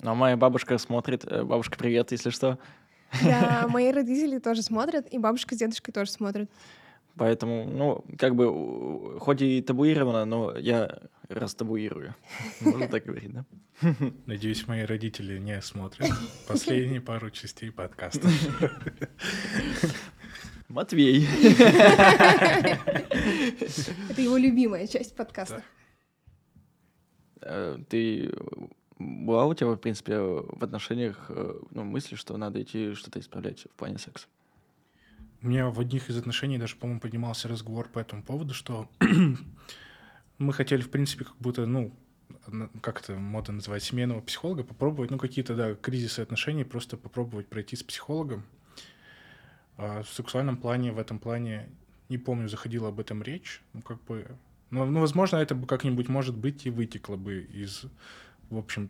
Ну, 0.02 0.10
а 0.10 0.16
моя 0.16 0.38
бабушка 0.38 0.80
смотрит. 0.80 1.24
Э, 1.24 1.44
бабушка, 1.44 1.78
привет, 1.78 2.12
если 2.12 2.32
что. 2.32 2.58
Да, 3.24 3.68
мои 3.70 3.92
родители 3.92 4.40
тоже 4.40 4.64
смотрят, 4.64 5.08
и 5.14 5.20
бабушка 5.20 5.54
с 5.54 5.60
дедушкой 5.60 5.94
тоже 5.94 6.10
смотрят. 6.10 6.50
Поэтому, 7.18 7.66
ну, 7.66 8.04
как 8.18 8.36
бы, 8.36 9.20
хоть 9.20 9.42
и 9.42 9.62
табуировано, 9.62 10.26
но 10.26 10.58
я 10.58 11.00
растабуирую. 11.30 12.14
Можно 12.62 12.88
так 12.88 13.06
говорить, 13.06 13.32
да? 13.32 13.46
Надеюсь, 14.26 14.68
мои 14.68 14.84
родители 14.84 15.38
не 15.40 15.62
смотрят 15.62 16.10
последние 16.48 17.02
пару 17.02 17.30
частей 17.32 17.72
подкаста. 17.72 18.28
Матвей. 20.68 21.26
Это 24.10 24.22
его 24.22 24.38
любимая 24.38 24.88
часть 24.88 25.16
подкаста. 25.16 25.64
Э, 27.42 27.78
ты 27.88 28.34
была 28.98 29.46
у 29.46 29.54
тебя, 29.54 29.70
в 29.70 29.78
принципе, 29.78 30.18
в 30.18 30.64
отношениях 30.64 31.28
э, 31.30 31.54
ну, 31.72 31.84
мысли, 31.84 32.16
что 32.16 32.36
надо 32.38 32.62
идти 32.62 32.94
что-то 32.94 33.20
исправлять 33.20 33.68
в 33.72 33.76
плане 33.76 34.00
секса? 34.00 34.28
У 35.42 35.48
меня 35.48 35.70
в 35.70 35.80
одних 35.80 36.10
из 36.10 36.18
отношений 36.18 36.58
даже, 36.58 36.76
по-моему, 36.76 37.00
поднимался 37.00 37.48
разговор 37.48 37.88
по 37.90 38.00
этому 38.00 38.24
поводу, 38.24 38.54
что 38.54 38.90
мы 40.38 40.54
хотели, 40.54 40.82
в 40.82 40.90
принципе, 40.90 41.26
как 41.26 41.36
будто, 41.38 41.66
ну, 41.66 41.92
как 42.82 43.02
это 43.02 43.14
модно 43.16 43.56
называть, 43.56 43.84
семейного 43.84 44.22
психолога, 44.22 44.64
попробовать, 44.64 45.12
ну, 45.12 45.18
какие-то, 45.18 45.56
да, 45.56 45.76
кризисы 45.76 46.22
отношений, 46.22 46.64
просто 46.64 46.98
попробовать 46.98 47.48
пройти 47.48 47.76
с 47.76 47.84
психологом. 47.84 48.44
А 49.78 50.04
в 50.04 50.10
сексуальном 50.10 50.58
плане, 50.58 50.92
в 50.92 51.00
этом 51.00 51.20
плане, 51.20 51.70
не 52.10 52.18
помню, 52.18 52.48
заходила 52.50 52.90
об 52.90 53.00
этом 53.00 53.22
речь, 53.22 53.62
ну, 53.74 53.82
как 53.82 54.04
бы, 54.06 54.28
ну, 54.72 54.86
ну 54.86 55.00
возможно, 55.02 55.38
это 55.38 55.54
бы 55.54 55.68
как-нибудь, 55.68 56.08
может 56.08 56.36
быть, 56.36 56.66
и 56.66 56.70
вытекло 56.70 57.18
бы 57.18 57.42
из 57.42 57.86
в 58.50 58.58
общем, 58.58 58.90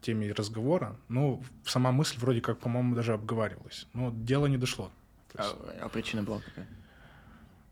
теме 0.00 0.32
разговора, 0.32 0.96
но 1.08 1.42
сама 1.64 1.92
мысль 1.92 2.18
вроде 2.18 2.40
как, 2.40 2.58
по-моему, 2.58 2.94
даже 2.94 3.14
обговаривалась. 3.14 3.86
Но 3.92 4.12
дело 4.14 4.46
не 4.46 4.58
дошло. 4.58 4.90
А, 5.36 5.76
а 5.82 5.88
причина 5.88 6.22
была 6.22 6.40
какая? 6.40 6.68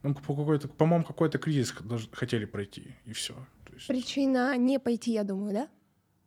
Ну, 0.02 0.14
по 0.14 0.35
какой-то, 0.35 0.69
по-моему, 0.69 1.04
какой-то 1.04 1.38
кризис 1.38 1.73
хотели 2.12 2.45
пройти, 2.45 2.97
и 3.04 3.12
все. 3.12 3.35
Есть... 3.73 3.87
Причина 3.87 4.57
не 4.57 4.81
пойти, 4.81 5.12
я 5.12 5.23
думаю, 5.23 5.52
да? 5.54 5.69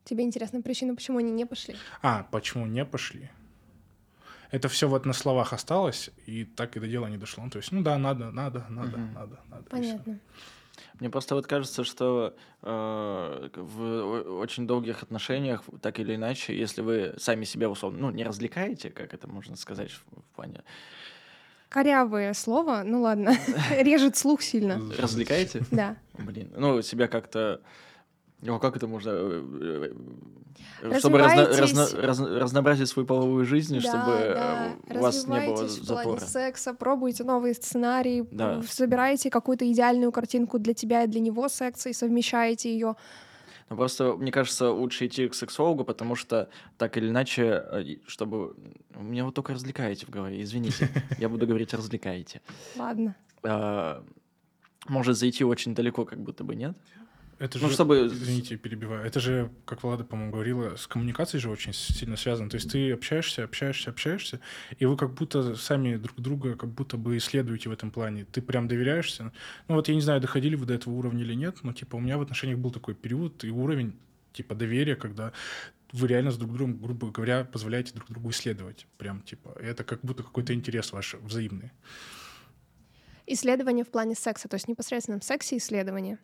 Тебе 0.04 0.24
интересна 0.24 0.62
причина, 0.62 0.94
почему 0.94 1.18
они 1.18 1.30
не 1.30 1.46
пошли? 1.46 1.76
А, 2.00 2.26
почему 2.30 2.66
не 2.66 2.84
пошли? 2.84 3.30
Это 4.50 4.68
все 4.68 4.88
вот 4.88 5.04
на 5.04 5.12
словах 5.12 5.52
осталось, 5.52 6.10
и 6.26 6.44
так 6.44 6.76
и 6.76 6.80
до 6.80 6.86
дела 6.86 7.10
не 7.10 7.18
дошло. 7.18 7.44
Ну, 7.44 7.50
то 7.50 7.58
есть, 7.58 7.72
ну 7.72 7.82
да, 7.82 7.98
надо, 7.98 8.30
надо, 8.30 8.64
надо, 8.70 8.96
угу. 8.96 9.12
надо, 9.14 9.40
надо. 9.50 9.64
Понятно. 9.68 10.20
Мне 11.00 11.10
просто 11.10 11.34
вот 11.34 11.46
кажется, 11.46 11.84
что 11.84 12.36
э, 12.62 13.48
в 13.54 14.38
очень 14.38 14.66
долгих 14.66 15.02
отношениях, 15.02 15.62
так 15.82 15.98
или 15.98 16.14
иначе, 16.14 16.56
если 16.56 16.80
вы 16.80 17.14
сами 17.18 17.44
себя 17.44 17.68
условно, 17.68 17.98
ну, 17.98 18.10
не 18.10 18.24
развлекаете, 18.24 18.90
как 18.90 19.12
это 19.12 19.28
можно 19.28 19.56
сказать 19.56 19.90
в, 19.90 20.02
в 20.20 20.34
плане... 20.34 20.62
Корявое 21.76 22.32
слово, 22.32 22.84
ну 22.86 23.02
ладно, 23.02 23.36
режет 23.78 24.16
слух 24.16 24.40
сильно. 24.40 24.80
Развлекаете? 24.98 25.62
Да. 25.70 25.96
Блин, 26.18 26.50
ну, 26.56 26.80
себя 26.80 27.06
как-то 27.06 27.60
ну, 28.40 28.58
как 28.58 28.76
это 28.76 28.86
можно... 28.86 29.10
Э, 29.12 29.92
э, 30.80 30.98
чтобы 30.98 31.18
разно, 31.18 31.46
разно, 31.48 31.86
разно, 32.00 32.38
разнообразить 32.38 32.88
свою 32.88 33.06
половую 33.06 33.44
жизнь, 33.44 33.74
да, 33.74 33.80
чтобы 33.80 34.34
да. 34.34 34.76
у 34.88 35.02
вас 35.02 35.26
не 35.26 35.40
было 35.46 35.68
запора. 35.68 36.16
в 36.16 36.22
секса, 36.22 36.72
пробуйте 36.72 37.24
новые 37.24 37.52
сценарии, 37.52 38.26
да. 38.30 38.62
собираете 38.62 39.28
какую-то 39.28 39.70
идеальную 39.70 40.12
картинку 40.12 40.58
для 40.58 40.72
тебя 40.72 41.04
и 41.04 41.06
для 41.06 41.20
него 41.20 41.46
секса 41.50 41.90
и 41.90 41.92
совмещаете 41.92 42.72
ее. 42.72 42.96
Ну, 43.68 43.76
просто, 43.76 44.14
мне 44.16 44.30
кажется, 44.30 44.70
лучше 44.70 45.06
идти 45.06 45.28
к 45.28 45.34
сексологу, 45.34 45.84
потому 45.84 46.14
что 46.14 46.48
так 46.78 46.96
или 46.96 47.08
иначе, 47.08 47.42
э, 47.42 47.84
чтобы... 48.06 48.54
Меня 48.94 49.24
вот 49.24 49.34
только 49.34 49.54
развлекаете 49.54 50.06
в 50.06 50.10
голове, 50.10 50.40
извините. 50.42 50.88
Я 51.18 51.28
буду 51.28 51.46
говорить 51.46 51.74
«развлекаете». 51.74 52.40
Ладно. 52.76 53.16
А, 53.42 54.04
может 54.88 55.16
зайти 55.16 55.44
очень 55.44 55.74
далеко, 55.74 56.04
как 56.04 56.20
будто 56.20 56.44
бы, 56.44 56.54
нет? 56.54 56.76
Это 57.38 57.58
ну, 57.58 57.68
же, 57.68 57.74
чтобы... 57.74 58.06
извините, 58.06 58.56
перебиваю, 58.56 59.04
это 59.04 59.20
же, 59.20 59.50
как 59.66 59.82
Влада, 59.82 60.04
по-моему, 60.04 60.32
говорила, 60.32 60.76
с 60.76 60.86
коммуникацией 60.86 61.40
же 61.42 61.50
очень 61.50 61.74
сильно 61.74 62.16
связано. 62.16 62.48
То 62.48 62.56
есть 62.56 62.70
ты 62.70 62.92
общаешься, 62.92 63.44
общаешься, 63.44 63.90
общаешься, 63.90 64.40
и 64.78 64.86
вы 64.86 64.96
как 64.96 65.12
будто 65.12 65.54
сами 65.54 65.96
друг 65.96 66.18
друга 66.18 66.56
как 66.56 66.70
будто 66.70 66.96
бы 66.96 67.16
исследуете 67.18 67.68
в 67.68 67.72
этом 67.72 67.90
плане. 67.90 68.24
Ты 68.24 68.40
прям 68.40 68.68
доверяешься. 68.68 69.32
Ну 69.68 69.74
вот 69.74 69.88
я 69.88 69.94
не 69.94 70.00
знаю, 70.00 70.20
доходили 70.20 70.56
вы 70.56 70.64
до 70.64 70.74
этого 70.74 70.94
уровня 70.94 71.22
или 71.24 71.34
нет, 71.34 71.58
но 71.62 71.74
типа 71.74 71.96
у 71.96 72.00
меня 72.00 72.16
в 72.16 72.22
отношениях 72.22 72.58
был 72.58 72.70
такой 72.70 72.94
период 72.94 73.44
и 73.44 73.50
уровень 73.50 73.98
типа 74.32 74.54
доверия, 74.54 74.96
когда 74.96 75.32
вы 75.92 76.08
реально 76.08 76.30
с 76.30 76.36
друг 76.36 76.52
другом, 76.52 76.78
грубо 76.80 77.10
говоря, 77.10 77.44
позволяете 77.44 77.92
друг 77.92 78.08
другу 78.08 78.30
исследовать. 78.30 78.86
Прям 78.98 79.22
типа, 79.22 79.56
это 79.60 79.84
как 79.84 80.00
будто 80.00 80.22
какой-то 80.22 80.54
интерес 80.54 80.92
ваш 80.92 81.14
взаимный. 81.14 81.70
Исследование 83.26 83.84
в 83.84 83.88
плане 83.88 84.14
секса, 84.14 84.48
то 84.48 84.54
есть 84.54 84.68
непосредственно 84.68 85.20
в 85.20 85.24
сексе 85.24 85.56
исследование. 85.56 86.18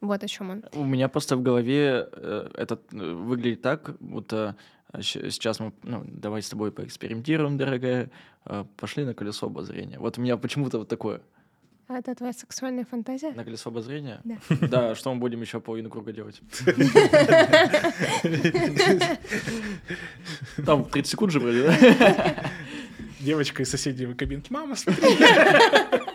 Вот 0.00 0.24
о 0.24 0.28
чем 0.28 0.50
он. 0.50 0.64
У 0.72 0.84
меня 0.84 1.08
просто 1.08 1.36
в 1.36 1.42
голове 1.42 2.08
э, 2.12 2.48
это 2.54 2.78
э, 2.92 3.12
выглядит 3.12 3.60
так, 3.60 3.96
будто 4.00 4.56
э, 4.92 5.02
сейчас 5.02 5.60
мы, 5.60 5.72
ну, 5.82 6.02
давай 6.06 6.40
с 6.40 6.48
тобой 6.48 6.72
поэкспериментируем, 6.72 7.58
дорогая, 7.58 8.10
пошли 8.76 9.04
на 9.04 9.12
колесо 9.14 9.46
обозрения. 9.46 9.98
Вот 9.98 10.18
у 10.18 10.22
меня 10.22 10.36
почему-то 10.38 10.78
вот 10.78 10.88
такое. 10.88 11.20
А 11.88 11.98
это 11.98 12.14
твоя 12.14 12.32
сексуальная 12.32 12.84
фантазия? 12.84 13.32
На 13.32 13.44
колесо 13.44 13.68
обозрения? 13.68 14.20
Да. 14.24 14.36
Да, 14.68 14.94
что 14.94 15.12
мы 15.12 15.20
будем 15.20 15.42
еще 15.42 15.60
половину 15.60 15.90
круга 15.90 16.12
делать? 16.12 16.40
Там 20.64 20.84
30 20.84 21.10
секунд 21.10 21.32
же 21.32 21.40
вроде, 21.40 21.64
да? 21.64 21.76
Девочка 23.20 23.62
из 23.62 23.70
соседней 23.70 24.14
кабинки. 24.14 24.52
Мама, 24.52 24.76
смотри. 24.76 25.02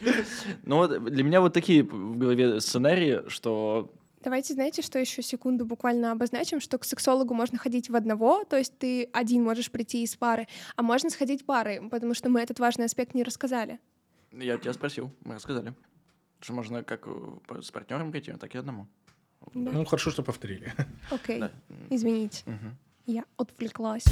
Ну 0.64 0.76
вот 0.76 1.04
для 1.04 1.24
меня 1.24 1.40
вот 1.40 1.52
такие 1.52 1.82
в 1.82 2.16
голове 2.16 2.60
сценарии, 2.60 3.28
что 3.28 3.92
Давайте, 4.22 4.52
знаете, 4.52 4.82
что 4.82 4.98
еще 4.98 5.22
секунду 5.22 5.64
буквально 5.64 6.12
обозначим, 6.12 6.60
что 6.60 6.76
к 6.76 6.84
сексологу 6.84 7.32
можно 7.32 7.56
ходить 7.56 7.88
в 7.88 7.96
одного, 7.96 8.44
то 8.44 8.58
есть 8.58 8.76
ты 8.76 9.04
один 9.14 9.42
можешь 9.42 9.70
прийти 9.70 10.02
из 10.02 10.14
пары, 10.14 10.46
а 10.76 10.82
можно 10.82 11.08
сходить 11.08 11.46
парой, 11.46 11.80
потому 11.88 12.12
что 12.12 12.28
мы 12.28 12.40
этот 12.40 12.60
важный 12.60 12.84
аспект 12.84 13.14
не 13.14 13.22
рассказали. 13.22 13.78
Я 14.32 14.58
тебя 14.58 14.74
спросил, 14.74 15.10
мы 15.24 15.36
рассказали. 15.36 15.74
Что 16.40 16.52
можно 16.52 16.84
как 16.84 17.06
э, 17.06 17.62
с 17.62 17.70
партнером 17.70 18.12
прийти, 18.12 18.32
так 18.32 18.54
и 18.54 18.58
одному. 18.58 18.86
Да. 19.54 19.70
Ну, 19.72 19.84
хорошо, 19.86 20.10
что 20.10 20.22
повторили. 20.22 20.72
Окей, 21.10 21.38
okay. 21.38 21.40
да. 21.40 21.50
извините. 21.88 22.42
Угу. 22.46 22.76
Я 23.06 23.24
отвлеклась. 23.38 24.04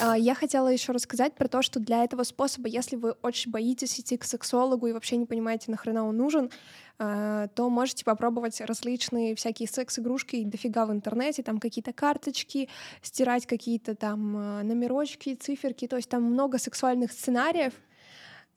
А, 0.00 0.16
я 0.16 0.34
хотела 0.34 0.68
еще 0.68 0.92
рассказать 0.92 1.34
про 1.34 1.48
то, 1.48 1.60
что 1.62 1.80
для 1.80 2.04
этого 2.04 2.22
способа, 2.22 2.68
если 2.68 2.96
вы 2.96 3.12
очень 3.22 3.50
боитесь 3.50 3.98
идти 3.98 4.16
к 4.16 4.24
сексологу 4.24 4.86
и 4.86 4.92
вообще 4.92 5.16
не 5.16 5.26
понимаете, 5.26 5.70
нахрена 5.70 6.06
он 6.06 6.16
нужен, 6.16 6.50
а, 6.98 7.48
то 7.48 7.68
можете 7.68 8.04
попробовать 8.04 8.60
различные 8.60 9.34
всякие 9.34 9.68
секс-игрушки 9.68 10.44
дофига 10.44 10.86
в 10.86 10.92
интернете, 10.92 11.42
там 11.42 11.58
какие-то 11.58 11.92
карточки, 11.92 12.68
стирать 13.02 13.46
какие-то 13.46 13.96
там 13.96 14.36
а, 14.36 14.62
номерочки, 14.62 15.34
циферки, 15.34 15.88
то 15.88 15.96
есть 15.96 16.08
там 16.08 16.22
много 16.22 16.58
сексуальных 16.58 17.10
сценариев, 17.10 17.72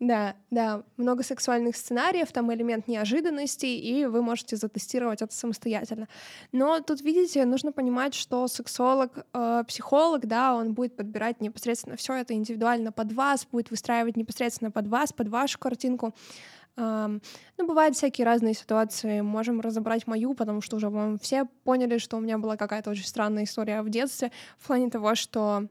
да, 0.01 0.35
да, 0.49 0.81
много 0.97 1.21
сексуальных 1.21 1.77
сценариев, 1.77 2.31
там 2.31 2.51
элемент 2.51 2.87
неожиданности, 2.87 3.67
и 3.67 4.05
вы 4.05 4.23
можете 4.23 4.55
затестировать 4.55 5.21
это 5.21 5.31
самостоятельно. 5.31 6.07
Но 6.51 6.79
тут, 6.79 7.01
видите, 7.01 7.45
нужно 7.45 7.71
понимать, 7.71 8.15
что 8.15 8.47
сексолог, 8.47 9.27
э, 9.31 9.63
психолог, 9.67 10.25
да, 10.25 10.55
он 10.55 10.73
будет 10.73 10.95
подбирать 10.95 11.39
непосредственно 11.39 11.97
все 11.97 12.15
это 12.15 12.33
индивидуально 12.33 12.91
под 12.91 13.13
вас, 13.13 13.45
будет 13.51 13.69
выстраивать 13.69 14.17
непосредственно 14.17 14.71
под 14.71 14.87
вас, 14.87 15.13
под 15.13 15.27
вашу 15.27 15.59
картинку. 15.59 16.15
Um, 16.77 17.21
ну, 17.57 17.67
бывают 17.67 17.95
всякие 17.95 18.25
разные 18.25 18.53
ситуации. 18.53 19.19
Можем 19.21 19.59
разобрать 19.59 20.07
мою, 20.07 20.33
потому 20.33 20.61
что 20.61 20.77
уже, 20.77 20.89
по 20.89 21.17
все 21.21 21.45
поняли, 21.63 21.97
что 21.97 22.17
у 22.17 22.21
меня 22.21 22.37
была 22.37 22.55
какая-то 22.55 22.89
очень 22.89 23.05
странная 23.05 23.43
история 23.43 23.81
в 23.81 23.89
детстве 23.89 24.31
в 24.57 24.67
плане 24.67 24.89
того, 24.89 25.13
что 25.13 25.67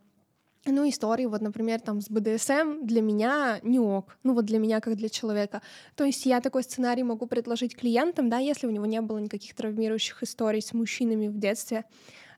ну, 0.66 0.88
истории, 0.88 1.24
вот, 1.26 1.40
например, 1.40 1.80
там 1.80 2.00
с 2.00 2.10
БДСМ 2.10 2.84
для 2.84 3.00
меня 3.00 3.60
не 3.62 3.78
ок, 3.78 4.16
ну 4.22 4.34
вот 4.34 4.44
для 4.44 4.58
меня 4.58 4.80
как 4.80 4.96
для 4.96 5.08
человека. 5.08 5.62
То 5.94 6.04
есть 6.04 6.26
я 6.26 6.40
такой 6.40 6.62
сценарий 6.62 7.02
могу 7.02 7.26
предложить 7.26 7.76
клиентам, 7.76 8.28
да, 8.28 8.38
если 8.38 8.66
у 8.66 8.70
него 8.70 8.86
не 8.86 9.00
было 9.00 9.18
никаких 9.18 9.54
травмирующих 9.54 10.22
историй 10.22 10.60
с 10.60 10.74
мужчинами 10.74 11.28
в 11.28 11.38
детстве, 11.38 11.84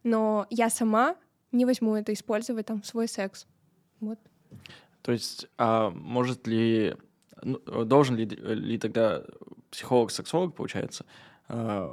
но 0.05 0.47
я 0.51 0.71
сама 0.71 1.17
не 1.51 1.65
возьму 1.65 1.97
это 1.97 2.13
использовать 2.13 2.67
там 2.67 2.81
в 2.81 2.87
свой 2.87 3.09
секс. 3.09 3.47
Вот. 4.01 4.19
То 5.03 5.13
есть, 5.13 5.49
а 5.59 5.91
может 5.91 6.47
ли, 6.47 6.97
ну, 7.43 7.59
должен 7.85 8.17
ли, 8.17 8.25
ли 8.25 8.79
тогда 8.79 9.25
психолог-сексолог, 9.71 10.55
получается, 10.55 11.05
э, 11.49 11.89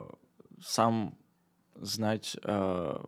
сам 0.61 1.17
знать 1.75 2.37
э, 2.43 2.99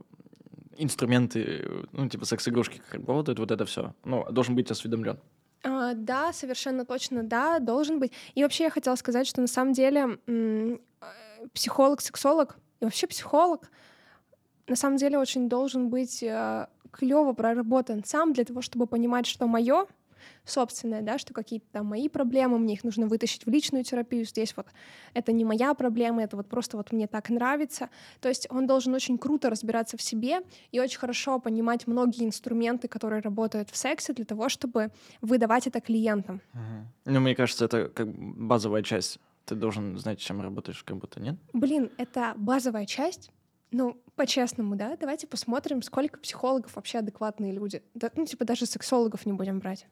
инструменты, 0.83 1.85
ну, 1.91 2.09
типа 2.09 2.25
секс-игрушки, 2.25 2.81
как 2.89 2.93
работают, 2.95 3.39
вот 3.39 3.51
это 3.51 3.65
все. 3.65 3.93
Ну, 4.03 4.25
должен 4.31 4.55
быть 4.55 4.71
осведомлен. 4.71 5.19
А, 5.63 5.93
да, 5.93 6.33
совершенно 6.33 6.85
точно, 6.85 7.23
да, 7.23 7.59
должен 7.59 7.99
быть. 7.99 8.11
И 8.33 8.43
вообще 8.43 8.65
я 8.65 8.69
хотела 8.69 8.95
сказать, 8.95 9.27
что 9.27 9.41
на 9.41 9.47
самом 9.47 9.73
деле 9.73 10.19
э, 10.27 10.77
психолог, 11.53 12.01
сексолог 12.01 12.57
и 12.79 12.85
вообще 12.85 13.07
психолог 13.07 13.69
на 14.67 14.75
самом 14.75 14.97
деле 14.97 15.17
очень 15.19 15.49
должен 15.49 15.89
быть 15.89 16.23
э, 16.23 16.67
клево 16.91 17.33
проработан 17.33 18.03
сам 18.03 18.33
для 18.33 18.43
того, 18.43 18.61
чтобы 18.61 18.87
понимать, 18.87 19.25
что 19.27 19.47
мое, 19.47 19.85
собственное, 20.45 21.01
да, 21.01 21.17
что 21.17 21.33
какие-то 21.33 21.65
там 21.71 21.85
мои 21.87 22.09
проблемы, 22.09 22.57
мне 22.57 22.73
их 22.73 22.83
нужно 22.83 23.07
вытащить 23.07 23.45
в 23.45 23.49
личную 23.49 23.83
терапию, 23.83 24.25
здесь 24.25 24.55
вот 24.55 24.67
это 25.13 25.31
не 25.31 25.45
моя 25.45 25.73
проблема, 25.73 26.23
это 26.23 26.37
вот 26.37 26.47
просто 26.47 26.77
вот 26.77 26.91
мне 26.91 27.07
так 27.07 27.29
нравится. 27.29 27.89
То 28.19 28.29
есть 28.29 28.47
он 28.49 28.67
должен 28.67 28.93
очень 28.93 29.17
круто 29.17 29.49
разбираться 29.49 29.97
в 29.97 30.01
себе 30.01 30.41
и 30.71 30.79
очень 30.79 30.99
хорошо 30.99 31.39
понимать 31.39 31.87
многие 31.87 32.25
инструменты, 32.25 32.87
которые 32.87 33.21
работают 33.21 33.69
в 33.69 33.77
сексе 33.77 34.13
для 34.13 34.25
того, 34.25 34.49
чтобы 34.49 34.91
выдавать 35.21 35.67
это 35.67 35.81
клиентам. 35.81 36.41
Угу. 36.53 37.11
Ну, 37.13 37.19
мне 37.19 37.35
кажется, 37.35 37.65
это 37.65 37.89
как 37.89 38.07
базовая 38.11 38.83
часть. 38.83 39.19
Ты 39.45 39.55
должен 39.55 39.97
знать, 39.97 40.19
чем 40.19 40.41
работаешь, 40.41 40.83
как 40.83 40.97
будто 40.97 41.19
нет? 41.19 41.35
Блин, 41.53 41.89
это 41.97 42.33
базовая 42.37 42.85
часть, 42.85 43.31
ну, 43.71 43.97
по-честному, 44.15 44.75
да, 44.75 44.97
давайте 44.97 45.27
посмотрим, 45.27 45.81
сколько 45.81 46.19
психологов 46.19 46.75
вообще 46.75 46.99
адекватные 46.99 47.53
люди. 47.53 47.81
Да, 47.93 48.11
ну, 48.15 48.25
типа, 48.25 48.45
даже 48.45 48.65
сексологов 48.65 49.25
не 49.25 49.33
будем 49.33 49.59
брать. 49.59 49.87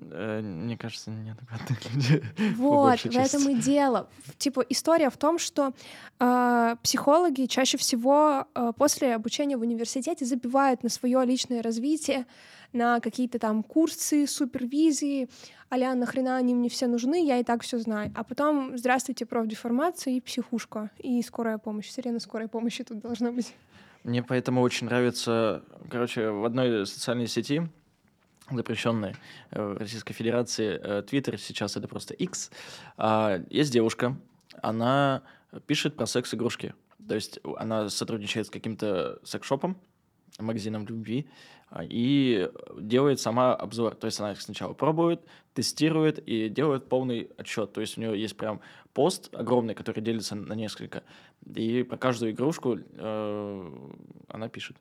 Э, 0.00 0.40
мне 0.40 0.76
кажется, 0.76 1.10
неадекватные 1.10 1.78
люди. 1.94 2.24
Вот, 2.56 3.00
в 3.00 3.16
этом 3.16 3.48
и 3.48 3.54
дело. 3.54 4.08
Типа 4.38 4.64
история 4.68 5.10
в 5.10 5.16
том, 5.16 5.38
что 5.38 5.72
э, 6.18 6.76
психологи 6.82 7.46
чаще 7.46 7.78
всего 7.78 8.46
э, 8.54 8.72
после 8.76 9.14
обучения 9.14 9.56
в 9.56 9.62
университете 9.62 10.24
забивают 10.24 10.82
на 10.82 10.88
свое 10.88 11.24
личное 11.24 11.62
развитие, 11.62 12.26
на 12.72 13.00
какие-то 13.00 13.38
там 13.38 13.62
курсы, 13.62 14.26
супервизии, 14.26 15.28
а 15.68 15.94
нахрена 15.94 16.36
они 16.36 16.54
мне 16.54 16.68
все 16.68 16.86
нужны, 16.86 17.24
я 17.24 17.38
и 17.38 17.44
так 17.44 17.62
все 17.62 17.78
знаю. 17.78 18.12
А 18.14 18.24
потом, 18.24 18.76
здравствуйте, 18.76 19.26
профдеформация 19.26 20.14
и 20.14 20.20
психушка, 20.20 20.90
и 20.98 21.20
скорая 21.22 21.58
помощь. 21.58 21.90
Сирена 21.90 22.18
скорой 22.18 22.48
помощи 22.48 22.84
тут 22.84 23.00
должна 23.00 23.30
быть. 23.32 23.54
Мне 24.04 24.22
поэтому 24.22 24.62
очень 24.62 24.86
нравится, 24.86 25.62
короче, 25.88 26.30
в 26.30 26.44
одной 26.44 26.86
социальной 26.86 27.26
сети 27.26 27.68
запрещенной 28.56 29.14
э, 29.50 29.74
в 29.74 29.76
Российской 29.78 30.14
Федерации 30.14 30.78
э, 30.82 31.02
Твиттер, 31.02 31.38
сейчас 31.38 31.76
это 31.76 31.88
просто 31.88 32.14
X, 32.14 32.50
а, 32.96 33.40
есть 33.50 33.72
девушка, 33.72 34.16
она 34.62 35.22
пишет 35.66 35.96
про 35.96 36.06
секс-игрушки. 36.06 36.74
То 37.06 37.14
есть 37.14 37.40
она 37.56 37.88
сотрудничает 37.88 38.46
с 38.46 38.50
каким-то 38.50 39.18
секс-шопом, 39.24 39.76
магазином 40.38 40.86
любви, 40.86 41.28
а, 41.68 41.84
и 41.84 42.50
делает 42.78 43.20
сама 43.20 43.54
обзор. 43.54 43.94
То 43.94 44.06
есть 44.06 44.20
она 44.20 44.32
их 44.32 44.40
сначала 44.40 44.74
пробует, 44.74 45.20
тестирует 45.54 46.18
и 46.18 46.48
делает 46.48 46.88
полный 46.88 47.30
отчет. 47.38 47.72
То 47.72 47.80
есть 47.80 47.96
у 47.96 48.00
нее 48.00 48.20
есть 48.20 48.36
прям 48.36 48.60
пост 48.92 49.34
огромный, 49.34 49.74
который 49.74 50.02
делится 50.02 50.34
на 50.34 50.52
несколько. 50.52 51.02
И 51.54 51.82
про 51.82 51.96
каждую 51.96 52.32
игрушку 52.32 52.78
э, 52.78 53.88
она 54.28 54.48
пишет. 54.48 54.76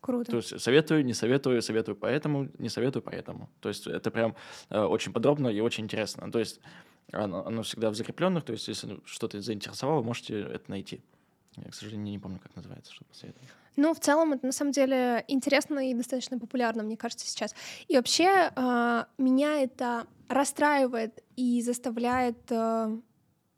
Круто. 0.00 0.30
То 0.30 0.36
есть 0.38 0.60
советую, 0.60 1.04
не 1.04 1.14
советую, 1.14 1.60
советую 1.62 1.96
поэтому, 1.96 2.48
не 2.58 2.68
советую 2.68 3.02
поэтому. 3.02 3.48
То 3.60 3.68
есть 3.68 3.86
это 3.86 4.10
прям 4.10 4.34
э, 4.70 4.80
очень 4.80 5.12
подробно 5.12 5.48
и 5.48 5.60
очень 5.60 5.84
интересно. 5.84 6.30
То 6.30 6.38
есть 6.38 6.60
оно, 7.12 7.46
оно 7.46 7.62
всегда 7.62 7.90
в 7.90 7.94
закрепленных, 7.94 8.44
то 8.44 8.52
есть 8.52 8.68
если 8.68 9.00
что-то 9.04 9.40
заинтересовало, 9.40 10.02
можете 10.02 10.40
это 10.40 10.70
найти. 10.70 11.02
Я, 11.56 11.70
к 11.70 11.74
сожалению, 11.74 12.12
не 12.12 12.18
помню, 12.18 12.38
как 12.38 12.54
называется, 12.54 12.92
чтобы 12.92 13.08
посоветовать. 13.10 13.48
Ну, 13.76 13.94
в 13.94 14.00
целом, 14.00 14.32
это 14.32 14.44
на 14.44 14.52
самом 14.52 14.72
деле 14.72 15.24
интересно 15.28 15.88
и 15.88 15.94
достаточно 15.94 16.38
популярно, 16.38 16.82
мне 16.82 16.96
кажется, 16.96 17.26
сейчас. 17.26 17.54
И 17.86 17.96
вообще 17.96 18.50
э, 18.54 19.04
меня 19.18 19.62
это 19.62 20.06
расстраивает 20.28 21.22
и 21.36 21.62
заставляет 21.62 22.38
э, 22.50 22.98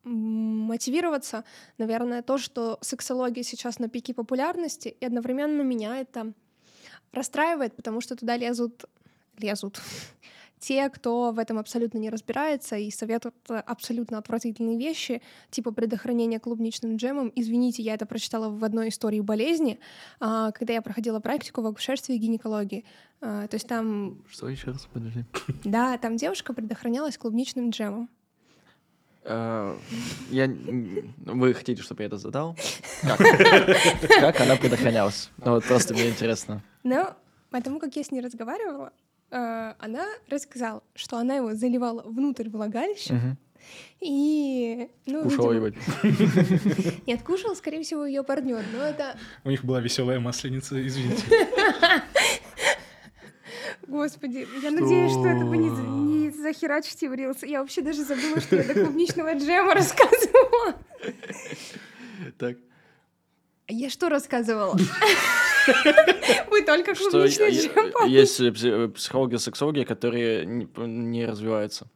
мотивироваться, 0.05 1.45
наверное, 1.79 2.23
то, 2.23 2.39
что 2.39 2.79
сексология 2.81 3.43
сейчас 3.43 3.79
на 3.79 3.89
пике 3.89 4.15
популярности, 4.15 4.89
и 4.89 5.05
одновременно 5.05 5.63
меня 5.63 5.99
это 5.99 6.33
расстраивает, 7.13 7.75
потому 7.75 8.01
что 8.01 8.17
туда 8.17 8.37
лезут, 8.37 8.85
лезут 9.39 9.81
те, 10.59 10.89
кто 10.91 11.33
в 11.33 11.39
этом 11.39 11.59
абсолютно 11.59 11.99
не 11.99 12.11
разбирается 12.11 12.77
и 12.77 12.91
советуют 12.91 13.35
абсолютно 13.49 14.19
отвратительные 14.19 14.79
вещи, 14.79 15.23
типа 15.51 15.73
предохранения 15.73 16.39
клубничным 16.39 16.97
джемом. 16.97 17.33
Извините, 17.35 17.83
я 17.83 17.95
это 17.95 18.07
прочитала 18.07 18.49
в 18.49 18.63
одной 18.65 18.91
истории 18.91 19.21
болезни, 19.21 19.81
а, 20.21 20.53
когда 20.53 20.75
я 20.75 20.83
проходила 20.83 21.19
практику 21.21 21.63
в 21.63 21.67
акушерстве 21.67 22.17
и 22.17 22.19
гинекологии. 22.19 22.85
А, 23.21 23.49
то 23.49 23.55
есть 23.57 23.67
там... 23.67 24.23
Что 24.29 24.49
еще 24.49 24.71
раз, 24.71 24.87
подожди? 24.93 25.25
Да, 25.65 25.99
там 25.99 26.17
девушка 26.17 26.53
предохранялась 26.53 27.19
клубничным 27.19 27.71
джемом. 27.71 28.09
Э, 29.25 29.77
я... 30.31 30.49
Вы 31.27 31.55
хотите, 31.55 31.83
чтобы 31.83 32.03
я 32.03 32.07
это 32.07 32.17
задал? 32.17 32.57
Как? 33.03 33.19
Как 34.21 34.41
она 34.41 34.57
предохранялась? 34.57 35.31
Ну 35.39 35.53
вот 35.53 35.65
просто 35.65 35.95
мне 35.95 36.09
интересно. 36.09 36.63
Ну, 36.83 37.07
потому 37.51 37.79
как 37.79 37.95
я 37.97 38.03
с 38.03 38.11
ней 38.11 38.21
разговаривала, 38.21 38.93
э, 39.31 39.75
она 39.79 40.07
рассказала, 40.29 40.83
что 40.95 41.19
она 41.19 41.37
его 41.37 41.55
заливала 41.55 42.03
внутрь 42.03 42.49
влагалища, 42.49 43.37
и... 44.01 44.89
Ну, 45.07 45.25
Кушала 45.25 45.53
видимо... 45.53 45.67
его. 46.03 46.91
Нет, 47.07 47.23
кушал, 47.23 47.55
скорее 47.55 47.83
всего, 47.83 48.07
ее 48.07 48.23
партнер, 48.23 48.65
но 48.73 48.83
это... 48.83 49.19
У 49.45 49.51
них 49.51 49.65
была 49.65 49.81
веселая 49.81 50.19
масленица, 50.21 50.85
извините. 50.87 51.23
Господи, 53.87 54.47
я 54.63 54.71
надеюсь, 54.71 55.13
что 55.13 55.27
это 55.27 55.45
вы 55.45 55.59
не, 55.59 55.71
не 56.41 56.53
захерачите 56.53 57.09
в 57.09 57.15
рилс. 57.15 57.43
Я 57.43 57.61
вообще 57.61 57.83
даже 57.83 58.05
забыла, 58.05 58.41
что 58.41 58.57
я 58.57 58.65
до 58.65 58.75
клубничного 58.75 59.35
джема 59.35 59.75
рассказывала. 59.75 60.75
Так. 62.39 62.57
Я 63.69 63.89
что 63.89 64.09
рассказывала? 64.09 64.77
Вы 66.51 66.63
только 66.63 66.95
клубничный 66.95 67.51
джем 67.51 68.07
Есть 68.09 68.41
э, 68.41 68.89
психологи-сексологи, 68.89 69.85
которые 69.85 70.45
не 70.45 71.27
развиваются. 71.27 71.87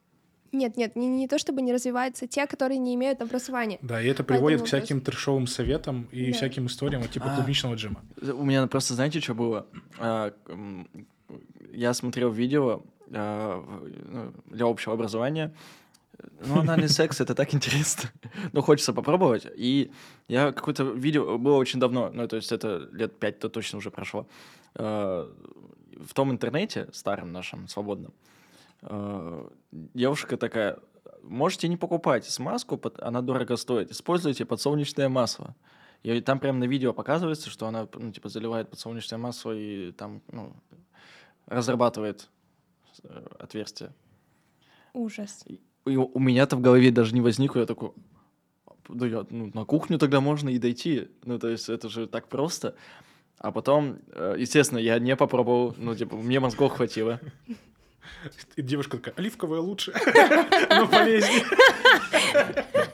Нет, 0.52 0.76
нет, 0.76 0.94
не, 0.94 1.09
не 1.09 1.26
то 1.26 1.37
чтобы 1.38 1.62
не 1.62 1.72
развиваются, 1.72 2.28
те, 2.28 2.46
которые 2.46 2.78
не 2.78 2.94
имеют 2.94 3.20
образования. 3.20 3.78
Да, 3.83 4.00
и 4.00 4.07
это 4.07 4.22
приводит 4.22 4.61
Поэтому 4.61 4.64
к 4.64 4.68
всяким 4.68 4.96
вопрос... 4.98 5.14
трешовым 5.14 5.46
советам 5.48 6.09
и 6.12 6.26
да. 6.26 6.33
всяким 6.33 6.66
историям, 6.66 7.02
типа 7.09 7.26
а, 7.26 7.35
клубничного 7.35 7.74
джема. 7.74 8.02
У 8.22 8.44
меня 8.44 8.64
просто, 8.68 8.94
знаете, 8.94 9.20
что 9.20 9.35
было? 9.35 9.66
А, 9.98 10.33
я 11.72 11.92
смотрел 11.92 12.30
видео 12.30 12.83
э, 12.93 12.93
для 13.07 14.67
общего 14.67 14.95
образования. 14.95 15.55
Ну, 16.47 16.61
анальный 16.61 16.88
секс— 16.88 17.21
это 17.21 17.35
так 17.35 17.55
интересно. 17.55 18.11
ну, 18.53 18.62
хочется 18.62 18.93
попробовать. 18.93 19.47
И 19.57 19.90
я 20.29 20.53
какое-то 20.53 20.85
видео... 20.85 21.38
Было 21.38 21.57
очень 21.57 21.81
давно, 21.81 22.11
ну, 22.12 22.29
то 22.29 22.37
есть 22.37 22.53
это 22.53 22.88
лет 22.93 23.19
пять-то 23.19 23.49
точно 23.49 23.79
уже 23.79 23.90
прошло. 23.90 24.27
Э, 24.75 25.29
в 25.97 26.14
том 26.14 26.31
интернете, 26.31 26.88
старом 26.93 27.33
нашем, 27.33 27.69
свободном, 27.69 28.12
э, 28.83 29.49
девушка 29.73 30.37
такая, 30.37 30.79
можете 31.23 31.69
не 31.69 31.77
покупать 31.77 32.25
смазку, 32.25 32.81
она 33.01 33.21
дорого 33.23 33.57
стоит, 33.57 33.90
используйте 33.90 34.45
подсолнечное 34.45 35.09
масло. 35.09 35.55
И 36.03 36.21
там 36.21 36.38
прямо 36.38 36.59
на 36.59 36.64
видео 36.64 36.93
показывается, 36.93 37.49
что 37.49 37.67
она, 37.67 37.88
ну, 37.95 38.12
типа, 38.12 38.29
заливает 38.29 38.69
подсолнечное 38.69 39.19
масло 39.19 39.53
и 39.53 39.90
там, 39.93 40.21
ну, 40.31 40.53
разрабатывает 41.47 42.23
э, 42.23 42.34
отверстие. 43.38 43.93
Ужас. 44.93 45.45
И, 45.47 45.61
у 45.97 46.19
меня-то 46.19 46.57
в 46.57 46.61
голове 46.61 46.90
даже 46.90 47.14
не 47.14 47.21
возникло, 47.21 47.61
я 47.61 47.67
такой, 47.67 47.93
да 48.88 49.07
я, 49.07 49.27
ну, 49.31 49.51
на 49.53 49.64
кухню 49.64 49.99
тогда 49.99 50.21
можно 50.21 50.49
и 50.49 50.59
дойти. 50.59 51.09
Ну, 51.25 51.38
то 51.38 51.49
есть 51.49 51.69
это 51.69 51.88
же 51.88 52.07
так 52.07 52.29
просто. 52.29 52.75
А 53.38 53.53
потом, 53.53 53.99
э, 54.12 54.37
естественно, 54.38 54.79
я 54.79 54.99
не 54.99 55.17
попробовал, 55.17 55.75
ну, 55.77 55.95
типа, 55.95 56.17
мне 56.17 56.40
мозгов 56.40 56.73
хватило. 56.73 57.21
И 58.57 58.62
девушка 58.62 58.99
такая, 58.99 59.14
оливковая 59.17 59.61
лучше, 59.61 59.93
но 60.71 60.87
полезнее. 60.90 61.45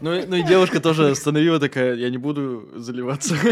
Ну, 0.01 0.27
ну 0.27 0.37
и 0.37 0.43
девушка 0.43 0.81
тоже 0.81 1.11
остановила 1.11 1.59
такая, 1.61 1.95
я 1.95 2.11
не 2.11 2.19
буду 2.19 2.69
заливаться. 2.77 3.37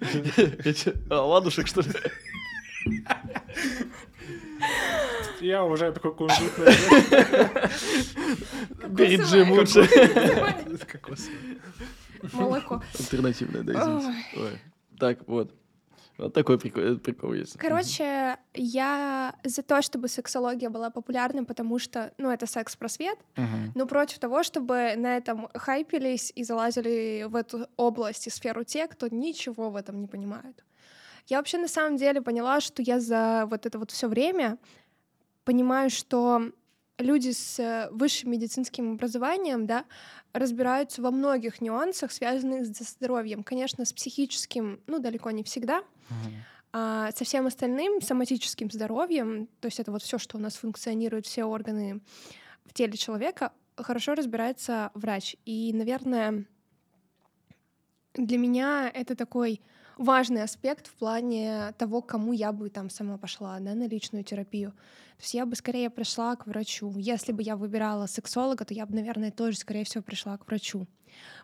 А, 1.10 1.22
ладушек, 1.24 1.66
что 1.66 1.80
ли? 1.80 1.88
Я 5.40 5.64
уважаю 5.64 5.92
такой 5.92 6.14
кунжут. 6.14 6.52
Бери 8.88 9.16
джим 9.16 9.52
лучше. 9.52 9.88
Молоко. 12.32 12.82
Альтернативное, 12.98 13.62
да, 13.62 13.72
извините. 13.72 14.60
Так, 14.98 15.26
вот. 15.26 15.54
Вот 16.18 16.34
такой 16.34 16.58
прикол, 16.58 16.98
прикол 16.98 17.32
есть. 17.32 17.56
Короче, 17.56 18.36
я 18.52 19.34
за 19.42 19.62
то, 19.62 19.80
чтобы 19.80 20.06
сексология 20.08 20.68
была 20.68 20.90
популярной, 20.90 21.44
потому 21.44 21.78
что, 21.78 22.12
ну, 22.18 22.30
это 22.30 22.44
секс-просвет, 22.46 23.18
uh-huh. 23.36 23.70
но 23.74 23.86
против 23.86 24.18
того, 24.18 24.42
чтобы 24.42 24.96
на 24.96 25.16
этом 25.16 25.48
хайпились 25.54 26.30
и 26.34 26.44
залазили 26.44 27.24
в 27.26 27.34
эту 27.36 27.66
область 27.78 28.26
и 28.26 28.30
сферу 28.30 28.64
те, 28.64 28.86
кто 28.86 29.08
ничего 29.08 29.70
в 29.70 29.76
этом 29.76 29.98
не 29.98 30.06
понимают. 30.06 30.62
Я 31.26 31.38
вообще 31.38 31.56
на 31.56 31.68
самом 31.68 31.96
деле 31.96 32.20
поняла, 32.20 32.60
что 32.60 32.82
я 32.82 33.00
за 33.00 33.46
вот 33.48 33.64
это 33.64 33.78
вот 33.78 33.90
все 33.90 34.06
время 34.06 34.58
понимаю, 35.44 35.90
что 35.90 36.52
люди 36.98 37.30
с 37.30 37.88
высшим 37.92 38.30
медицинским 38.30 38.92
образованием, 38.92 39.66
да, 39.66 39.84
разбираются 40.32 41.02
во 41.02 41.10
многих 41.10 41.60
нюансах, 41.60 42.12
связанных 42.12 42.66
с 42.66 42.78
здоровьем. 42.90 43.42
Конечно, 43.42 43.84
с 43.84 43.92
психическим, 43.92 44.80
ну, 44.86 44.98
далеко 44.98 45.30
не 45.30 45.42
всегда, 45.42 45.82
а 46.72 47.10
со 47.12 47.24
всем 47.24 47.46
остальным 47.46 48.00
соматическим 48.00 48.70
здоровьем, 48.70 49.48
то 49.60 49.66
есть 49.66 49.80
это 49.80 49.90
вот 49.90 50.02
все, 50.02 50.18
что 50.18 50.36
у 50.36 50.40
нас 50.40 50.54
функционирует, 50.56 51.26
все 51.26 51.44
органы 51.44 52.00
в 52.64 52.72
теле 52.74 52.96
человека, 52.96 53.52
хорошо 53.76 54.14
разбирается 54.14 54.90
врач. 54.94 55.36
И, 55.44 55.72
наверное, 55.72 56.44
для 58.14 58.38
меня 58.38 58.90
это 58.92 59.16
такой 59.16 59.60
важный 60.00 60.42
аспект 60.42 60.86
в 60.86 60.94
плане 60.94 61.72
того, 61.78 62.00
кому 62.00 62.32
я 62.32 62.52
бы 62.52 62.70
там 62.70 62.90
сама 62.90 63.18
пошла, 63.18 63.60
да, 63.60 63.74
на 63.74 63.86
личную 63.86 64.24
терапию. 64.24 64.70
То 64.70 65.22
есть 65.22 65.34
я 65.34 65.44
бы 65.44 65.54
скорее 65.54 65.90
пришла 65.90 66.34
к 66.36 66.46
врачу. 66.46 66.92
Если 66.96 67.32
бы 67.32 67.42
я 67.42 67.56
выбирала 67.56 68.06
сексолога, 68.06 68.64
то 68.64 68.72
я 68.72 68.86
бы, 68.86 68.94
наверное, 68.94 69.30
тоже, 69.30 69.58
скорее 69.58 69.84
всего, 69.84 70.02
пришла 70.02 70.38
к 70.38 70.46
врачу. 70.46 70.86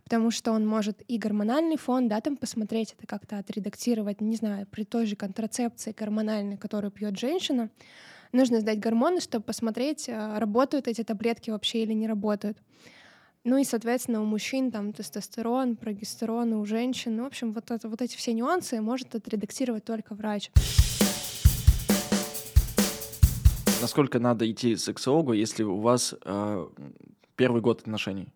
Потому 0.04 0.30
что 0.30 0.52
он 0.52 0.66
может 0.66 1.02
и 1.06 1.18
гормональный 1.18 1.76
фон, 1.76 2.08
да, 2.08 2.20
там 2.20 2.36
посмотреть, 2.36 2.94
это 2.96 3.06
как-то 3.06 3.38
отредактировать, 3.38 4.22
не 4.22 4.36
знаю, 4.36 4.66
при 4.66 4.84
той 4.84 5.04
же 5.04 5.16
контрацепции 5.16 5.92
гормональной, 5.92 6.56
которую 6.56 6.90
пьет 6.90 7.18
женщина, 7.18 7.68
нужно 8.32 8.60
сдать 8.60 8.78
гормоны, 8.78 9.20
чтобы 9.20 9.44
посмотреть, 9.44 10.08
а, 10.08 10.38
работают 10.40 10.88
эти 10.88 11.04
таблетки 11.04 11.50
вообще 11.50 11.82
или 11.82 11.92
не 11.92 12.06
работают. 12.06 12.58
Ну 13.48 13.58
и, 13.58 13.62
соответственно, 13.62 14.22
у 14.22 14.24
мужчин 14.24 14.72
там 14.72 14.92
тестостерон, 14.92 15.76
прогестерон, 15.76 16.52
у 16.54 16.64
женщин. 16.66 17.14
Ну, 17.14 17.22
в 17.22 17.26
общем, 17.26 17.52
вот, 17.52 17.70
это, 17.70 17.88
вот 17.88 18.02
эти 18.02 18.16
все 18.16 18.32
нюансы 18.32 18.80
может 18.80 19.14
отредактировать 19.14 19.84
только 19.84 20.16
врач. 20.16 20.50
Насколько 23.80 24.18
надо 24.18 24.50
идти 24.50 24.74
сексологу, 24.74 25.32
если 25.32 25.62
у 25.62 25.78
вас 25.78 26.16
э, 26.24 26.66
первый 27.36 27.62
год 27.62 27.82
отношений? 27.82 28.32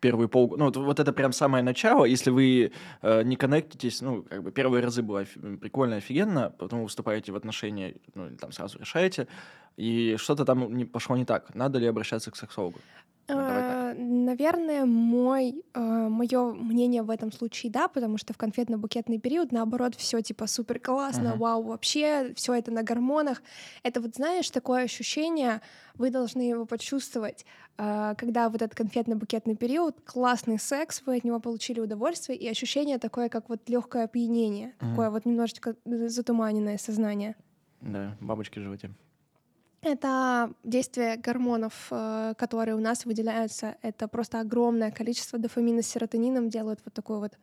Первые 0.00 0.28
полгода. 0.30 0.58
Ну, 0.58 0.64
вот, 0.66 0.76
вот 0.78 0.98
это 0.98 1.12
прям 1.12 1.32
самое 1.32 1.62
начало. 1.62 2.06
Если 2.06 2.30
вы 2.30 2.72
э, 3.02 3.22
не 3.24 3.36
коннектитесь, 3.36 4.00
ну, 4.00 4.22
как 4.22 4.42
бы 4.42 4.52
первые 4.52 4.82
разы 4.82 5.02
было 5.02 5.26
прикольно, 5.60 5.96
офигенно, 5.96 6.48
потом 6.48 6.80
вы 6.80 6.88
вступаете 6.88 7.30
в 7.30 7.36
отношения, 7.36 7.96
ну, 8.14 8.28
или 8.28 8.36
там 8.36 8.52
сразу 8.52 8.78
решаете, 8.78 9.28
и 9.76 10.16
что-то 10.16 10.44
там 10.44 10.74
не, 10.76 10.84
пошло 10.84 11.16
не 11.16 11.24
так. 11.24 11.54
Надо 11.54 11.78
ли 11.78 11.86
обращаться 11.86 12.30
к 12.30 12.36
сексологу? 12.36 12.78
Ну, 13.28 13.40
э, 13.40 13.94
наверное, 13.94 14.84
мой, 14.86 15.64
э, 15.74 15.80
мое 15.80 16.52
мнение 16.52 17.02
в 17.02 17.10
этом 17.10 17.32
случае 17.32 17.72
да, 17.72 17.88
потому 17.88 18.18
что 18.18 18.32
в 18.32 18.36
конфетно-букетный 18.36 19.18
период, 19.18 19.50
наоборот, 19.50 19.96
все 19.96 20.20
типа 20.20 20.46
супер 20.46 20.78
классно, 20.78 21.30
uh-huh. 21.30 21.38
вау, 21.38 21.62
вообще, 21.64 22.32
все 22.36 22.54
это 22.54 22.70
на 22.70 22.84
гормонах. 22.84 23.42
Это 23.82 24.00
вот, 24.00 24.14
знаешь, 24.14 24.48
такое 24.50 24.84
ощущение, 24.84 25.60
вы 25.94 26.10
должны 26.10 26.42
его 26.42 26.66
почувствовать, 26.66 27.44
э, 27.78 28.14
когда 28.16 28.48
вот 28.48 28.62
этот 28.62 28.78
конфетно-букетный 28.78 29.56
период, 29.56 29.96
классный 30.04 30.60
секс, 30.60 31.02
вы 31.04 31.16
от 31.16 31.24
него 31.24 31.40
получили 31.40 31.80
удовольствие, 31.80 32.38
и 32.38 32.48
ощущение 32.48 32.98
такое, 32.98 33.28
как 33.28 33.48
вот 33.48 33.68
легкое 33.68 34.04
опьянение, 34.04 34.68
uh-huh. 34.78 34.90
такое 34.90 35.10
вот 35.10 35.26
немножечко 35.26 35.74
затуманенное 35.84 36.78
сознание. 36.78 37.34
Да, 37.80 38.16
бабочки 38.20 38.60
в 38.60 38.62
животе. 38.62 38.90
Это 39.82 40.52
действие 40.64 41.16
гормонов, 41.16 41.88
э, 41.90 42.34
которые 42.36 42.74
у 42.74 42.80
нас 42.80 43.04
выделяются. 43.04 43.76
Это 43.82 44.08
просто 44.08 44.40
огромное 44.40 44.90
количество 44.90 45.38
дофамина 45.38 45.82
с 45.82 45.86
серотонином 45.86 46.48
делают 46.48 46.80
вот 46.84 46.94
такую 46.94 47.20
вот 47.20 47.38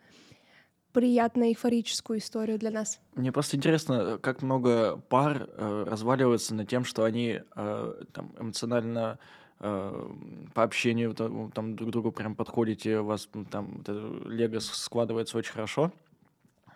приятную 0.93 1.49
эйфорическую 1.49 2.19
историю 2.19 2.59
для 2.59 2.71
нас. 2.71 3.01
Мне 3.15 3.31
просто 3.31 3.57
интересно, 3.57 4.19
как 4.21 4.41
много 4.41 4.97
пар 5.09 5.49
э, 5.49 5.85
разваливаются 5.87 6.53
над 6.55 6.69
тем, 6.69 6.85
что 6.85 7.03
они 7.03 7.41
э, 7.55 8.03
там, 8.13 8.33
эмоционально 8.39 9.17
э, 9.59 10.11
по 10.53 10.63
общению 10.63 11.13
там, 11.15 11.51
там 11.51 11.75
друг 11.75 11.91
другу 11.91 12.11
прям 12.11 12.35
подходите, 12.35 12.99
у 12.99 13.05
вас 13.05 13.27
там 13.49 13.83
лего 14.25 14.59
складывается 14.59 15.37
очень 15.37 15.53
хорошо. 15.53 15.91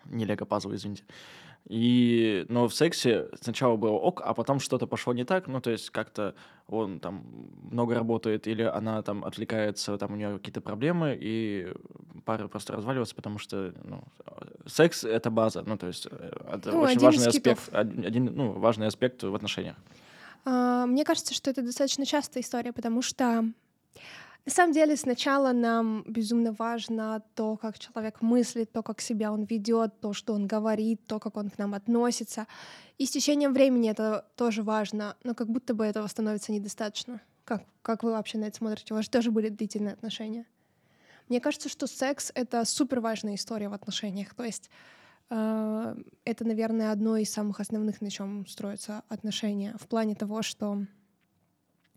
Не 0.05 0.25
лего 0.25 0.45
пазл, 0.45 0.73
извините. 0.73 1.03
И, 1.69 2.45
но 2.47 2.69
в 2.69 2.73
сексе 2.73 3.27
сначала 3.41 3.75
было 3.75 3.91
ок, 3.91 4.21
а 4.23 4.33
потом 4.33 4.61
что-то 4.61 4.87
пошло 4.87 5.13
не 5.13 5.25
так, 5.25 5.47
ну, 5.47 5.59
то 5.59 5.69
есть 5.69 5.89
как-то 5.89 6.33
он 6.67 7.01
там 7.01 7.25
много 7.69 7.93
работает, 7.93 8.47
или 8.47 8.61
она 8.61 9.01
там 9.01 9.25
отвлекается, 9.25 9.97
там 9.97 10.13
у 10.13 10.15
нее 10.15 10.37
какие-то 10.37 10.61
проблемы, 10.61 11.17
и 11.19 11.73
пара 12.23 12.47
просто 12.47 12.71
разваливается, 12.71 13.15
потому 13.15 13.37
что, 13.37 13.73
ну, 13.83 14.01
секс— 14.65 15.03
это 15.03 15.29
база, 15.29 15.61
ну, 15.65 15.77
то 15.77 15.87
есть 15.87 16.07
э, 16.09 16.31
это 16.53 16.71
ну, 16.71 16.79
очень 16.81 16.99
важный 16.99 17.27
аспект, 17.27 17.69
один, 17.73 18.33
ну, 18.33 18.53
важный 18.53 18.87
аспект 18.87 19.23
в 19.23 19.35
отношениях. 19.35 19.75
А, 20.45 20.85
мне 20.85 21.03
кажется, 21.03 21.33
что 21.33 21.49
это 21.49 21.63
достаточно 21.63 22.05
частая 22.05 22.43
история, 22.43 22.71
потому 22.71 23.01
что 23.01 23.43
на 24.47 24.51
самом 24.51 24.71
деле 24.71 24.95
сначала 24.95 25.51
нам 25.51 26.05
безумно 26.07 26.53
важно 26.53 27.21
то, 27.35 27.57
как 27.57 27.77
человек 27.77 28.21
мыслит, 28.21 28.71
то, 28.71 28.81
как 28.81 29.01
себя 29.01 29.33
он 29.33 29.43
ведет, 29.43 29.99
то, 29.99 30.13
что 30.13 30.33
он 30.33 30.47
говорит, 30.47 31.05
то, 31.05 31.19
как 31.19 31.35
он 31.35 31.49
к 31.49 31.57
нам 31.57 31.73
относится. 31.73 32.47
И 32.97 33.05
с 33.05 33.11
течением 33.11 33.53
времени 33.53 33.89
это 33.89 34.25
тоже 34.37 34.63
важно, 34.63 35.17
но 35.25 35.35
как 35.35 35.49
будто 35.49 35.73
бы 35.73 35.83
этого 35.83 36.07
становится 36.07 36.53
недостаточно. 36.53 37.19
Как, 37.43 37.65
как 37.81 38.03
вы 38.03 38.11
вообще 38.11 38.37
на 38.37 38.45
это 38.45 38.55
смотрите? 38.55 38.93
У 38.93 38.95
вас 38.95 39.03
же 39.03 39.11
тоже 39.11 39.31
были 39.31 39.49
длительные 39.49 39.95
отношения. 39.95 40.45
Мне 41.27 41.41
кажется, 41.41 41.67
что 41.67 41.85
секс— 41.85 42.31
это 42.33 42.63
супер 42.63 43.01
важная 43.01 43.35
история 43.35 43.67
в 43.67 43.73
отношениях. 43.73 44.33
То 44.33 44.45
есть 44.45 44.69
э, 45.29 45.95
это, 46.23 46.45
наверное, 46.45 46.93
одно 46.93 47.17
из 47.17 47.29
самых 47.33 47.59
основных, 47.59 47.99
на 47.99 48.09
чем 48.09 48.47
строятся 48.47 49.03
отношения, 49.09 49.75
в 49.77 49.87
плане 49.87 50.15
того, 50.15 50.41
что 50.41 50.85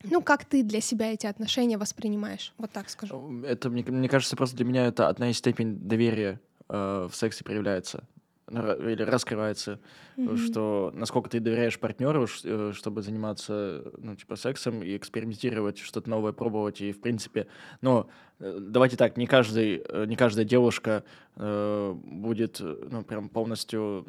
ну, 0.03 0.23
как 0.23 0.45
ты 0.45 0.63
для 0.63 0.81
себя 0.81 1.13
эти 1.13 1.27
отношения 1.27 1.79
воспринимаешь? 1.79 2.53
Вот 2.59 2.71
так 2.71 2.89
скажу. 2.89 3.43
Это, 3.45 3.71
мне, 3.71 3.85
мне 3.85 4.09
кажется, 4.09 4.37
просто 4.37 4.57
для 4.57 4.65
меня 4.65 4.87
это 4.87 5.09
одна 5.09 5.31
из 5.31 5.39
степень 5.39 5.79
доверия 5.79 6.41
э, 6.69 7.09
в 7.11 7.15
сексе 7.15 7.45
проявляется 7.45 8.05
или 8.51 9.03
раскрывается, 9.03 9.79
mm-hmm. 10.17 10.37
что 10.37 10.91
насколько 10.95 11.31
ты 11.31 11.41
доверяешь 11.41 11.79
партнеру, 11.79 12.27
э, 12.45 12.73
чтобы 12.75 13.03
заниматься, 13.03 13.85
ну, 13.99 14.17
типа, 14.17 14.37
сексом 14.37 14.83
и 14.83 14.97
экспериментировать, 14.97 15.79
что-то 15.79 16.11
новое 16.11 16.33
пробовать, 16.33 16.81
и, 16.81 16.93
в 16.93 17.01
принципе, 17.01 17.47
ну, 17.81 18.09
давайте 18.41 18.97
так, 18.97 19.17
не 19.17 19.27
каждый, 19.27 19.83
э, 19.87 20.05
не 20.07 20.17
каждая 20.17 20.45
девушка 20.45 21.05
э, 21.37 21.95
будет, 21.95 22.61
ну, 22.61 23.05
прям 23.05 23.29
полностью 23.29 24.07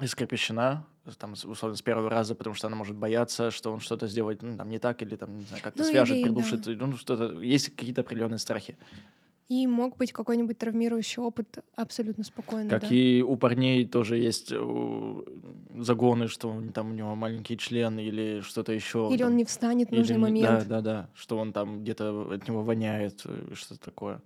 искрепещена 0.00 0.84
там, 1.18 1.32
условно, 1.32 1.76
с 1.76 1.82
первого 1.82 2.08
раза, 2.08 2.34
потому 2.34 2.54
что 2.54 2.66
она 2.66 2.76
может 2.76 2.96
бояться, 2.96 3.50
что 3.50 3.72
он 3.72 3.80
что-то 3.80 4.06
сделает 4.06 4.42
ну, 4.42 4.56
там, 4.56 4.68
не 4.68 4.78
так, 4.78 5.02
или 5.02 5.16
там, 5.16 5.36
не 5.38 5.44
знаю, 5.44 5.62
как-то 5.62 5.82
ну, 5.82 5.88
свяжет, 5.88 6.16
или, 6.16 6.24
придушит. 6.24 6.62
Да. 6.62 6.86
Ну, 6.86 6.96
что-то, 6.96 7.40
есть 7.40 7.70
какие-то 7.70 8.00
определенные 8.00 8.38
страхи. 8.38 8.76
И 9.48 9.66
мог 9.66 9.98
быть 9.98 10.10
какой-нибудь 10.12 10.56
травмирующий 10.56 11.22
опыт 11.22 11.58
абсолютно 11.76 12.24
спокойно. 12.24 12.70
Как 12.70 12.82
да. 12.82 12.88
и 12.88 13.20
у 13.20 13.36
парней 13.36 13.86
тоже 13.86 14.16
есть 14.16 14.50
э, 14.50 15.22
загоны, 15.76 16.28
что 16.28 16.62
там 16.72 16.92
у 16.92 16.94
него 16.94 17.14
маленький 17.14 17.58
член 17.58 17.98
или 17.98 18.40
что-то 18.40 18.72
еще. 18.72 19.10
Или 19.12 19.22
он 19.22 19.36
не 19.36 19.44
встанет 19.44 19.90
в 19.90 19.92
нужный 19.92 20.16
момент. 20.16 20.66
Да, 20.66 20.80
да, 20.80 20.80
да. 20.80 21.10
Что 21.14 21.36
он 21.36 21.52
там 21.52 21.82
где-то 21.82 22.32
от 22.32 22.48
него 22.48 22.62
воняет, 22.62 23.20
э, 23.26 23.52
что-то 23.52 23.80
такое. 23.80 24.22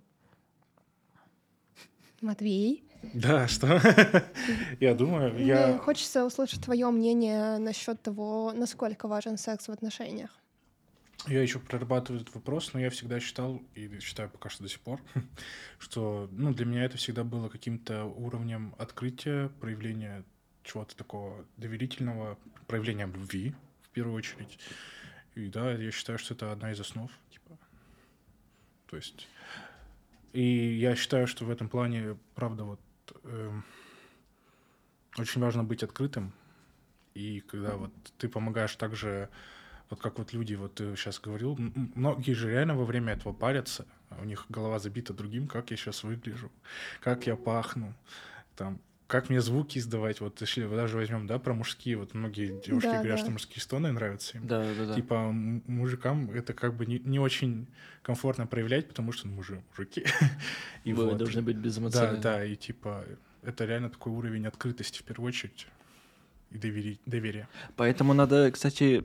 Матвей, 2.21 2.83
Да, 3.01 3.47
что? 3.47 3.81
Я 4.79 4.93
думаю, 4.93 5.33
мне 5.33 5.45
я... 5.45 5.77
хочется 5.77 6.25
услышать 6.25 6.63
твое 6.63 6.89
мнение 6.89 7.57
насчет 7.57 8.01
того, 8.01 8.51
насколько 8.53 9.07
важен 9.07 9.37
секс 9.37 9.67
в 9.67 9.71
отношениях. 9.71 10.31
Я 11.27 11.41
еще 11.41 11.59
прорабатываю 11.59 12.21
этот 12.21 12.33
вопрос, 12.33 12.73
но 12.73 12.79
я 12.79 12.89
всегда 12.89 13.19
считал, 13.19 13.61
и 13.75 13.99
считаю 13.99 14.29
пока 14.29 14.49
что 14.49 14.63
до 14.63 14.69
сих 14.69 14.79
пор, 14.79 15.01
что 15.79 16.29
ну, 16.31 16.53
для 16.53 16.65
меня 16.65 16.85
это 16.85 16.97
всегда 16.97 17.23
было 17.23 17.49
каким-то 17.49 18.05
уровнем 18.05 18.73
открытия, 18.77 19.49
проявления 19.59 20.23
чего-то 20.63 20.95
такого 20.95 21.45
доверительного, 21.57 22.37
проявления 22.67 23.05
любви, 23.05 23.53
в 23.81 23.89
первую 23.89 24.15
очередь. 24.15 24.59
И 25.35 25.47
да, 25.47 25.71
я 25.71 25.91
считаю, 25.91 26.19
что 26.19 26.33
это 26.33 26.51
одна 26.51 26.71
из 26.71 26.79
основ. 26.79 27.11
Типа. 27.31 27.57
То 28.87 28.95
есть... 28.95 29.27
И 30.31 30.43
я 30.77 30.95
считаю, 30.95 31.25
что 31.25 31.43
в 31.43 31.49
этом 31.49 31.69
плане, 31.69 32.15
правда, 32.35 32.63
вот 32.63 32.79
эм, 33.23 33.63
очень 35.17 35.41
важно 35.41 35.63
быть 35.63 35.83
открытым. 35.83 36.33
И 37.13 37.41
когда 37.41 37.75
вот 37.75 37.91
ты 38.17 38.29
помогаешь 38.29 38.75
также 38.75 39.29
вот 39.89 39.99
как 39.99 40.19
вот 40.19 40.33
люди, 40.33 40.53
вот 40.55 40.75
ты 40.75 40.95
сейчас 40.95 41.19
говорил, 41.19 41.55
многие 41.57 42.33
же 42.33 42.49
реально 42.49 42.75
во 42.75 42.85
время 42.85 43.13
этого 43.13 43.33
парятся, 43.33 43.85
а 44.09 44.21
у 44.21 44.25
них 44.25 44.45
голова 44.49 44.79
забита 44.79 45.13
другим, 45.13 45.47
как 45.47 45.71
я 45.71 45.77
сейчас 45.77 46.03
выгляжу, 46.03 46.51
как 47.01 47.25
я 47.27 47.35
пахну, 47.35 47.93
там, 48.55 48.79
как 49.09 49.29
мне 49.29 49.41
звуки 49.41 49.79
издавать, 49.79 50.21
вот 50.21 50.39
если 50.39 50.67
даже 50.67 50.95
возьмем, 50.95 51.25
да, 51.25 51.39
про 51.39 51.55
мужские, 51.55 51.97
вот 51.97 52.13
многие 52.13 52.61
девушки 52.61 52.85
Да, 52.85 52.97
говорят, 52.99 53.17
да. 53.17 53.23
что 53.23 53.31
мужские 53.31 53.59
стоны 53.59 53.91
нравятся 53.91 54.37
им. 54.37 54.45
Да, 54.45 54.63
да, 54.77 54.85
да. 54.85 54.93
Типа 54.93 55.31
мужикам 55.31 56.29
это 56.29 56.53
как 56.53 56.75
бы 56.75 56.85
не, 56.85 56.99
не 56.99 57.17
очень 57.19 57.65
комфортно 58.03 58.45
проявлять, 58.45 58.87
потому 58.87 59.11
что 59.11 59.27
ну, 59.27 59.33
мы 59.37 59.43
же 59.43 59.63
мужики. 59.75 60.05
И 60.83 60.93
Вы 60.93 61.05
вот. 61.05 61.17
должны 61.17 61.41
быть 61.41 61.55
Да, 61.57 61.61
безэмоциональны. 61.63 62.21
да, 62.21 62.45
и 62.45 62.55
типа 62.55 63.03
это 63.41 63.65
реально 63.65 63.89
такой 63.89 64.13
уровень 64.13 64.45
открытости 64.45 64.99
в 64.99 65.03
первую 65.03 65.29
очередь 65.29 65.65
и 66.51 66.57
довери- 66.59 66.99
доверия. 67.07 67.47
Поэтому 67.77 68.13
надо, 68.13 68.51
кстати, 68.51 69.03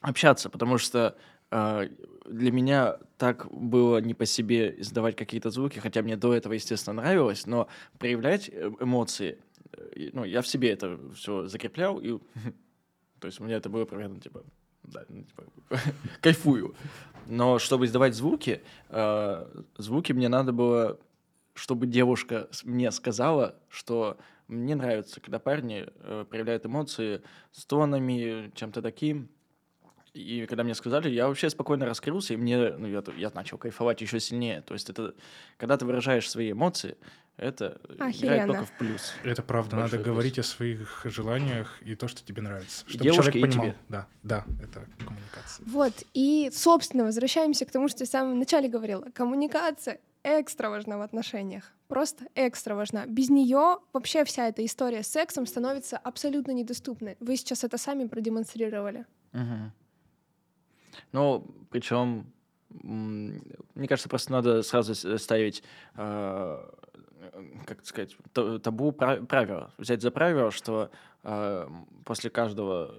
общаться, 0.00 0.50
потому 0.50 0.76
что 0.78 1.16
э, 1.52 1.88
для 2.28 2.50
меня 2.52 2.98
так 3.18 3.50
было 3.52 3.98
не 3.98 4.14
по 4.14 4.26
себе 4.26 4.74
издавать 4.80 5.16
какие-то 5.16 5.50
звуки, 5.50 5.78
хотя 5.78 6.02
мне 6.02 6.16
до 6.16 6.34
этого, 6.34 6.52
естественно, 6.54 7.00
нравилось, 7.02 7.46
но 7.46 7.68
проявлять 7.98 8.48
э, 8.52 8.70
эмоции, 8.80 9.38
э, 9.72 10.10
ну, 10.12 10.24
я 10.24 10.42
в 10.42 10.46
себе 10.46 10.70
это 10.70 10.98
все 11.14 11.46
закреплял, 11.46 11.98
и, 11.98 12.18
то 13.20 13.26
есть 13.26 13.40
у 13.40 13.44
меня 13.44 13.56
это 13.56 13.68
было 13.68 13.84
примерно, 13.84 14.20
типа, 14.20 14.44
да, 14.82 15.04
ну, 15.08 15.22
типа, 15.22 15.44
кайфую. 16.20 16.74
Но 17.26 17.58
чтобы 17.58 17.86
издавать 17.86 18.14
звуки, 18.14 18.62
э, 18.88 19.62
звуки 19.78 20.12
мне 20.12 20.28
надо 20.28 20.52
было, 20.52 20.98
чтобы 21.54 21.86
девушка 21.86 22.48
с- 22.50 22.64
мне 22.64 22.90
сказала, 22.90 23.56
что 23.68 24.18
мне 24.48 24.76
нравится, 24.76 25.20
когда 25.20 25.40
парни 25.40 25.88
проявляют 26.30 26.64
эмоции 26.66 27.22
стонами, 27.50 28.52
чем-то 28.54 28.80
таким. 28.80 29.28
И 30.16 30.46
когда 30.46 30.64
мне 30.64 30.74
сказали, 30.74 31.10
я 31.10 31.28
вообще 31.28 31.50
спокойно 31.50 31.84
раскрылся, 31.84 32.32
и 32.34 32.36
мне, 32.36 32.70
ну, 32.70 32.86
я, 32.86 33.02
я 33.18 33.30
начал 33.34 33.58
кайфовать 33.58 34.00
еще 34.00 34.18
сильнее. 34.18 34.62
То 34.62 34.72
есть 34.72 34.88
это, 34.88 35.14
когда 35.58 35.76
ты 35.76 35.84
выражаешь 35.84 36.28
свои 36.30 36.52
эмоции, 36.52 36.96
это 37.36 37.78
играет 37.90 38.14
Охеренно. 38.14 38.46
только 38.46 38.64
в 38.64 38.72
плюс. 38.78 39.12
Это 39.24 39.42
правда, 39.42 39.76
Большой 39.76 39.82
надо 39.82 39.96
плюс. 39.96 40.06
говорить 40.06 40.38
о 40.38 40.42
своих 40.42 41.02
желаниях 41.04 41.82
и 41.82 41.94
то, 41.94 42.08
что 42.08 42.24
тебе 42.24 42.40
нравится. 42.40 42.84
Чтобы 42.86 43.04
девушке, 43.04 43.32
человек 43.32 43.36
и 43.36 43.40
понимал. 43.42 43.66
тебе. 43.66 43.76
Да, 43.90 44.06
да, 44.22 44.44
это 44.62 44.86
коммуникация. 45.04 45.66
Вот, 45.66 45.92
и, 46.14 46.50
собственно, 46.50 47.04
возвращаемся 47.04 47.66
к 47.66 47.70
тому, 47.70 47.88
что 47.88 48.04
я 48.04 48.06
в 48.06 48.10
самом 48.10 48.38
начале 48.38 48.68
говорила. 48.70 49.06
Коммуникация 49.12 50.00
экстра 50.24 50.70
важна 50.70 50.96
в 50.96 51.02
отношениях. 51.02 51.72
Просто 51.88 52.24
экстра 52.34 52.74
важна. 52.74 53.04
Без 53.06 53.28
нее 53.28 53.80
вообще 53.92 54.24
вся 54.24 54.48
эта 54.48 54.64
история 54.64 55.02
с 55.02 55.08
сексом 55.08 55.44
становится 55.46 55.98
абсолютно 55.98 56.52
недоступной. 56.52 57.18
Вы 57.20 57.36
сейчас 57.36 57.64
это 57.64 57.76
сами 57.76 58.06
продемонстрировали. 58.08 59.04
Мгм. 59.32 59.72
Ну, 61.12 61.46
причем, 61.70 62.26
мне 62.70 63.88
кажется, 63.88 64.08
просто 64.08 64.32
надо 64.32 64.62
сразу 64.62 64.94
ставить, 65.18 65.62
э, 65.96 66.70
как 67.66 67.84
сказать, 67.84 68.16
та- 68.32 68.58
табу 68.58 68.92
пра- 68.92 69.22
правила. 69.24 69.72
Взять 69.78 70.02
за 70.02 70.10
правило, 70.10 70.50
что 70.50 70.90
э, 71.22 71.68
после 72.04 72.30
каждого 72.30 72.94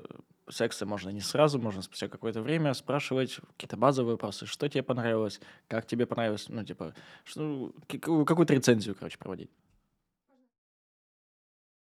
секса 0.50 0.86
можно 0.86 1.10
не 1.10 1.20
сразу, 1.22 1.60
можно 1.60 1.82
спустя 1.82 2.08
какое-то 2.08 2.42
время 2.42 2.74
спрашивать 2.74 3.40
какие-то 3.56 3.78
базовые 3.78 4.14
вопросы. 4.14 4.46
Что 4.46 4.68
тебе 4.70 4.84
понравилось, 4.84 5.42
как 5.68 5.86
тебе 5.86 6.06
понравилось, 6.06 6.46
ну, 6.50 6.64
типа, 6.64 6.94
что, 7.24 7.74
какую- 7.88 8.26
какую-то 8.26 8.54
рецензию, 8.54 8.96
короче, 8.96 9.18
проводить. 9.18 9.50